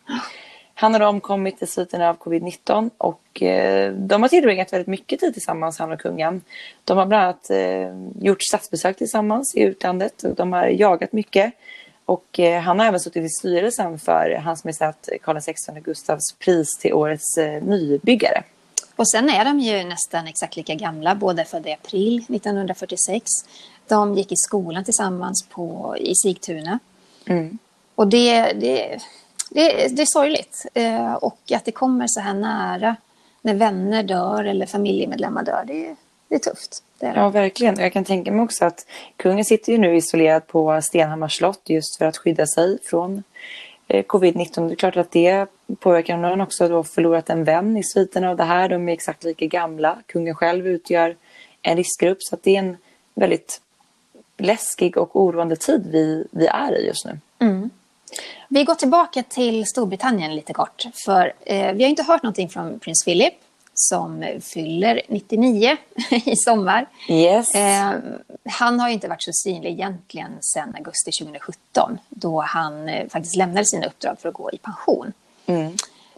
[0.73, 5.33] Han har omkommit i sviterna av covid-19 och eh, de har tillbringat väldigt mycket tid
[5.33, 6.41] tillsammans, han och kungen.
[6.83, 11.53] De har bland annat eh, gjort statsbesök tillsammans i utlandet och de har jagat mycket.
[12.07, 16.77] Och eh, han har även suttit i styrelsen för Hans Majestät Karl XVI Gustavs pris
[16.77, 18.43] till årets eh, nybyggare.
[18.95, 21.15] Och sen är de ju nästan exakt lika gamla.
[21.15, 23.31] Båda födda i april 1946.
[23.87, 26.79] De gick i skolan tillsammans på, i Sigtuna.
[27.95, 28.99] Och det, det,
[29.49, 30.65] det, det är sorgligt.
[30.73, 32.95] Eh, och att det kommer så här nära
[33.41, 35.63] när vänner dör eller familjemedlemmar dör.
[35.67, 35.95] Det
[36.27, 36.83] det är tufft.
[36.99, 37.19] Det är det.
[37.19, 37.79] Ja, verkligen.
[37.79, 38.85] Jag kan tänka mig också att
[39.17, 43.23] kungen sitter ju nu isolerad på Stenhammars slott just för att skydda sig från
[43.87, 44.67] eh, covid-19.
[44.67, 45.45] Det är klart att det
[45.79, 46.29] påverkar honom.
[46.29, 48.69] Han har också då förlorat en vän i sviterna av det här.
[48.69, 49.97] De är exakt lika gamla.
[50.05, 51.15] Kungen själv utgör
[51.61, 52.23] en riskgrupp.
[52.23, 52.77] Så att det är en
[53.13, 53.61] väldigt
[54.37, 57.19] läskig och oroande tid vi, vi är i just nu.
[58.49, 60.85] Vi går tillbaka till Storbritannien lite kort.
[61.05, 63.33] För eh, vi har inte hört någonting från prins Philip
[63.79, 65.77] som fyller 99
[66.25, 66.89] i sommar.
[67.09, 67.55] Yes.
[67.55, 67.93] Eh,
[68.49, 73.65] han har inte varit så synlig egentligen sedan augusti 2017 då han eh, faktiskt lämnade
[73.65, 75.13] sina uppdrag för att gå i pension.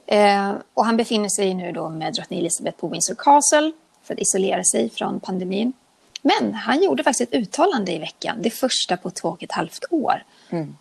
[0.05, 3.71] Eh, och han befinner sig nu då med drottning Elizabeth på Windsor Castle
[4.03, 5.73] för att isolera sig från pandemin.
[6.21, 9.83] Men han gjorde faktiskt ett uttalande i veckan, det första på två och ett halvt
[9.89, 10.23] år.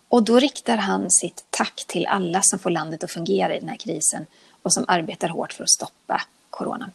[0.07, 3.69] Och då riktar han sitt tack till alla som får landet att fungera i den
[3.69, 4.25] här krisen
[4.63, 6.91] och som arbetar hårt för att stoppa coronan.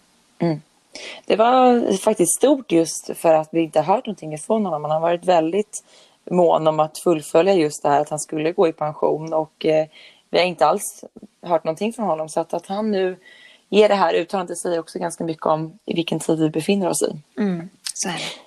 [1.26, 4.82] Det var faktiskt stort just för att vi inte har hört någonting ifrån honom.
[4.84, 5.84] Han har varit väldigt
[6.30, 9.86] mån om att fullfölja just det här att han skulle gå i pension och eh,
[10.30, 11.04] vi har inte alls
[11.42, 12.28] hört någonting från honom.
[12.28, 13.16] Så att, att han nu
[13.68, 17.02] ger det här uttalandet säger också ganska mycket om i vilken tid vi befinner oss
[17.02, 17.16] i.
[17.94, 18.40] Så är det.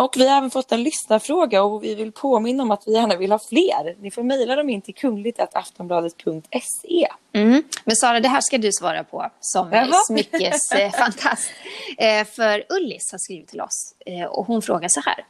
[0.00, 3.16] Och vi har även fått en lyssnarfråga och vi vill påminna om att vi gärna
[3.16, 4.02] vill ha fler.
[4.02, 7.08] Ni får mejla dem in till kungligt.aftonbladet.se.
[7.32, 7.62] Mm.
[7.84, 9.92] Men Sara, det här ska du svara på som Jaha.
[10.06, 11.50] smyckesfantast.
[11.98, 15.24] eh, för Ullis har skrivit till oss eh, och hon frågar så här.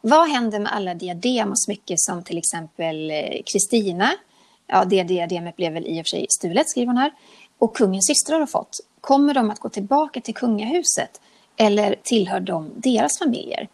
[0.00, 4.10] Vad händer med alla diadem och smycken som till exempel eh, Kristina,
[4.66, 7.12] ja det diademet blev väl i och för sig stulet skriver hon här,
[7.58, 8.80] och kungens systrar har fått.
[9.00, 11.20] Kommer de att gå tillbaka till kungahuset
[11.60, 13.68] eller tillhör de deras familjer?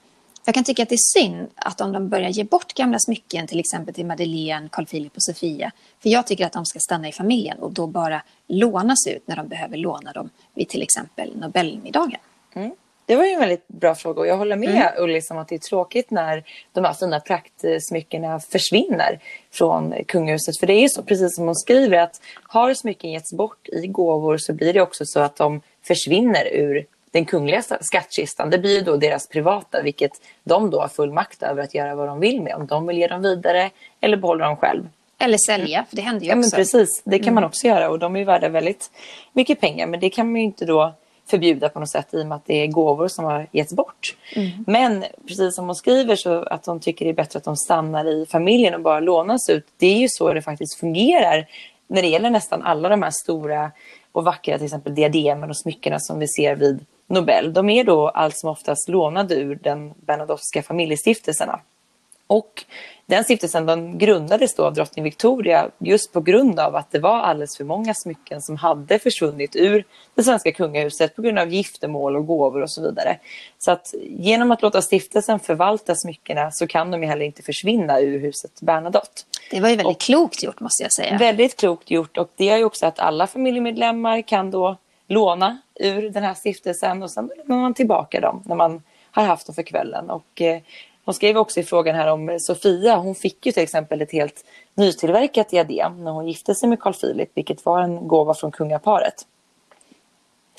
[0.44, 3.46] Jag kan tycka att det är synd att om de börjar ge bort gamla smycken,
[3.46, 5.72] till exempel till Madeleine, Carl Philip och Sofia.
[6.02, 9.36] För jag tycker att de ska stanna i familjen och då bara lånas ut när
[9.36, 12.20] de behöver låna dem vid till exempel Nobelmiddagen.
[13.06, 15.54] Det var ju en väldigt bra fråga och jag håller med Ullis om att det
[15.54, 19.20] är tråkigt när de här fina praktsmyckena försvinner
[19.52, 20.58] från kungahuset.
[20.60, 23.86] För det är ju så, precis som hon skriver, att har smycken getts bort i
[23.86, 28.50] gåvor så blir det också så att de försvinner ur den kungliga skattkistan.
[28.50, 30.12] Det blir då deras privata, vilket
[30.44, 32.54] de då har full makt över att göra vad de vill med.
[32.54, 34.88] Om de vill ge dem vidare eller behålla dem själv.
[35.18, 36.56] Eller sälja, för det händer ju Ja, men också.
[36.56, 37.02] precis.
[37.04, 38.90] Det kan man också göra och de är värda väldigt
[39.32, 39.86] mycket pengar.
[39.86, 40.94] Men det kan man ju inte då
[41.30, 44.16] förbjuda på något sätt i och med att det är gåvor som har getts bort.
[44.66, 48.04] Men precis som hon skriver så att de tycker det är bättre att de stannar
[48.04, 49.66] i familjen och bara lånas ut.
[49.76, 51.46] Det är ju så det faktiskt fungerar
[51.88, 53.70] när det gäller nästan alla de här stora
[54.12, 57.52] och vackra till exempel diademen och smyckena som vi ser vid Nobel.
[57.52, 61.60] De är då allt som oftast lånade ur den Bernadotteska familjestiftelserna.
[62.26, 62.64] Och
[63.06, 67.18] den stiftelsen den grundades då av drottning Victoria just på grund av att det var
[67.18, 69.84] alldeles för många smycken som hade försvunnit ur
[70.14, 73.18] det svenska kungahuset på grund av giftermål och gåvor och så vidare.
[73.58, 78.00] Så att genom att låta stiftelsen förvalta smyckena så kan de ju heller inte försvinna
[78.00, 79.22] ur huset Bernadotte.
[79.50, 81.18] Det var ju väldigt klokt gjort måste jag säga.
[81.18, 84.76] Väldigt klokt gjort och det gör ju också att alla familjemedlemmar kan då
[85.08, 89.46] låna ur den här stiftelsen och sen lämnar man tillbaka dem när man har haft
[89.46, 90.10] dem för kvällen.
[90.10, 90.60] Och, eh,
[91.04, 92.96] hon skrev också i frågan här om Sofia.
[92.96, 94.44] Hon fick ju till exempel ett helt
[94.74, 99.26] nytillverkat diadem när hon gifte sig med Carl Philip, vilket var en gåva från kungaparet.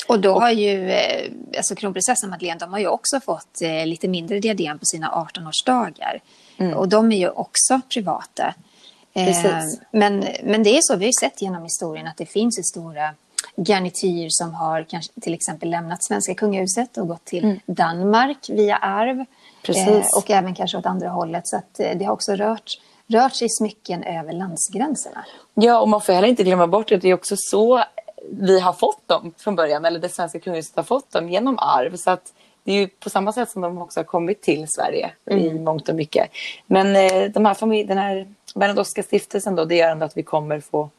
[0.07, 4.07] Och då har ju eh, alltså kronprinsessan Madeleine, de har ju också fått eh, lite
[4.07, 6.19] mindre diadem på sina 18-årsdagar.
[6.75, 8.53] Och de är ju också privata.
[9.13, 9.81] Precis.
[9.91, 12.63] men, men det är så, vi har ju sett genom historien att det finns ju
[12.63, 13.13] stora
[13.55, 19.25] garnityr som har kanske till exempel lämnat svenska kungahuset och gått till Danmark via arv.
[19.63, 20.17] Precis.
[20.17, 21.47] och även kanske åt andra hållet.
[21.47, 25.25] Så att, eh, det har också rört, rört sig smycken över landsgränserna.
[25.53, 27.83] Ja, och man får heller inte glömma bort att det är också så
[28.29, 31.95] vi har fått dem från början, eller det svenska kungahuset har fått dem genom arv.
[31.95, 32.33] Så att
[32.63, 35.89] det är ju på samma sätt som de också har kommit till Sverige i mångt
[35.89, 36.29] och mycket.
[36.65, 40.23] Men eh, de här familj, den här Bernadotteska stiftelsen då, det gör ändå att vi
[40.23, 40.89] kommer få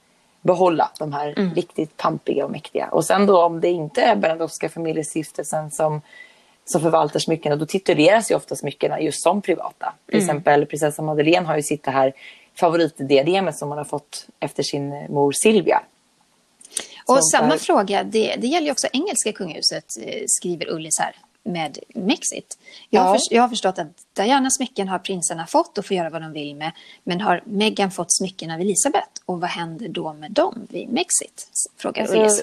[0.49, 2.89] behålla de här riktigt pampiga och mäktiga.
[2.93, 6.01] Och sen då om det inte är Bernadotteska familjestiftelsen som,
[6.65, 9.95] som förvaltar smyckena, då tituleras ju ofta smyckena just som privata.
[10.09, 12.13] Till exempel prinsessan Madeleine har ju sitt det här
[12.61, 15.83] favoritdiademet som hon har fåått efter sin mor Silvia.
[17.07, 21.79] Och samma fråga, det, det gäller ju också engelska kungahuset, eh, skriver Ullis här med
[21.95, 22.59] Mexit.
[22.91, 23.15] Jag, har Ja.
[23.15, 26.33] förs- jag har förstått att Dianas smycken har prinsarna fått och får göra vad de
[26.33, 26.73] vill med.
[27.05, 29.09] Men har Meghan fått smycken av Elisabeth?
[29.27, 31.49] Och vad händer då med dem vid Mexit?
[31.77, 32.39] Frågar Ullis.
[32.41, 32.43] Alltså,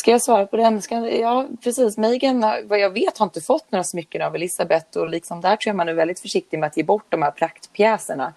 [0.00, 0.82] ska jag svara på den?
[0.82, 1.96] Ska, ja, precis.
[1.96, 4.98] Megan, har- vad jag vet, har inte fått några smycken av Elisabeth.
[4.98, 7.30] Och liksom där tror jag man är väldigt försiktig med att ge bort de här
[7.30, 8.32] praktpjäserna.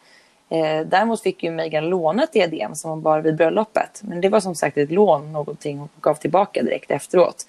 [0.49, 4.01] Eh, däremot fick ju Meghan låna ett diadem som hon bar vid bröllopet.
[4.03, 7.45] Men det var som sagt ett lån, någonting hon gav tillbaka direkt efteråt.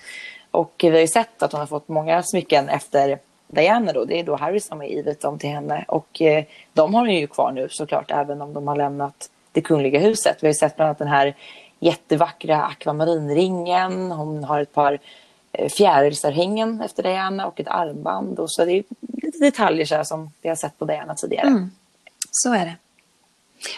[0.53, 4.05] Och vi har ju sett att hon har fått många smycken efter Diana då.
[4.05, 5.85] Det är då Harry som har givit dem till henne.
[5.89, 9.61] Och eh, de har hon ju kvar nu såklart, även om de har lämnat det
[9.61, 10.37] kungliga huset.
[10.41, 11.35] Vi har ju sett bland annat den här
[11.81, 14.13] jättevackra akvamarinringen.
[14.13, 14.99] Hon har ett par
[15.53, 18.39] eh, fjärilsörhängen efter Diana och ett armband.
[18.39, 21.47] Och så det är lite detaljer så här som vi har sett på Diana tidigare.
[21.47, 21.71] Mm.
[22.31, 22.77] Så är det.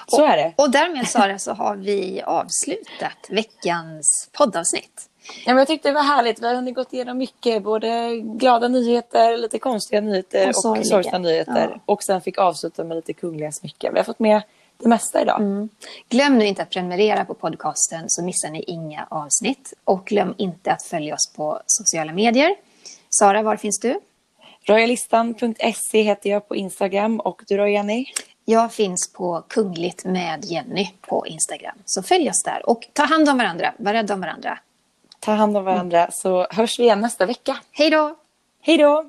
[0.07, 0.53] Så och, är det.
[0.57, 5.09] Och därmed Sara så har vi avslutat veckans poddavsnitt.
[5.27, 6.43] Ja, men jag tyckte det var härligt.
[6.43, 7.63] Vi har hunnit gått igenom mycket.
[7.63, 10.85] Både glada nyheter, lite konstiga nyheter och, sorgliga.
[10.85, 11.71] sorgsna nyheter.
[11.75, 11.81] Ja.
[11.87, 13.93] Och sen fick avsluta med lite kungliga smycken.
[13.93, 14.43] Vi har fått med
[14.79, 15.41] det mesta idag.
[15.41, 15.69] Mm.
[16.09, 19.73] Glöm nu inte att prenumerera på podcasten så missar ni inga avsnitt.
[19.85, 22.57] Och glöm inte att följa oss på sociala medier.
[23.11, 24.01] Sara, var finns du?
[24.67, 27.21] Royalistan.se heter jag på Instagram.
[27.21, 28.07] Och du då, Jenny?
[28.45, 31.79] Jag finns på Kungligt med Jenny på Instagram.
[31.85, 33.75] Så följ oss där och ta hand om varandra.
[33.79, 34.59] Var rädda om varandra.
[35.25, 37.57] Ta hand om varandra så hörs vi igen nästa vecka.
[37.73, 38.15] Hej då!
[38.63, 39.05] Hej då!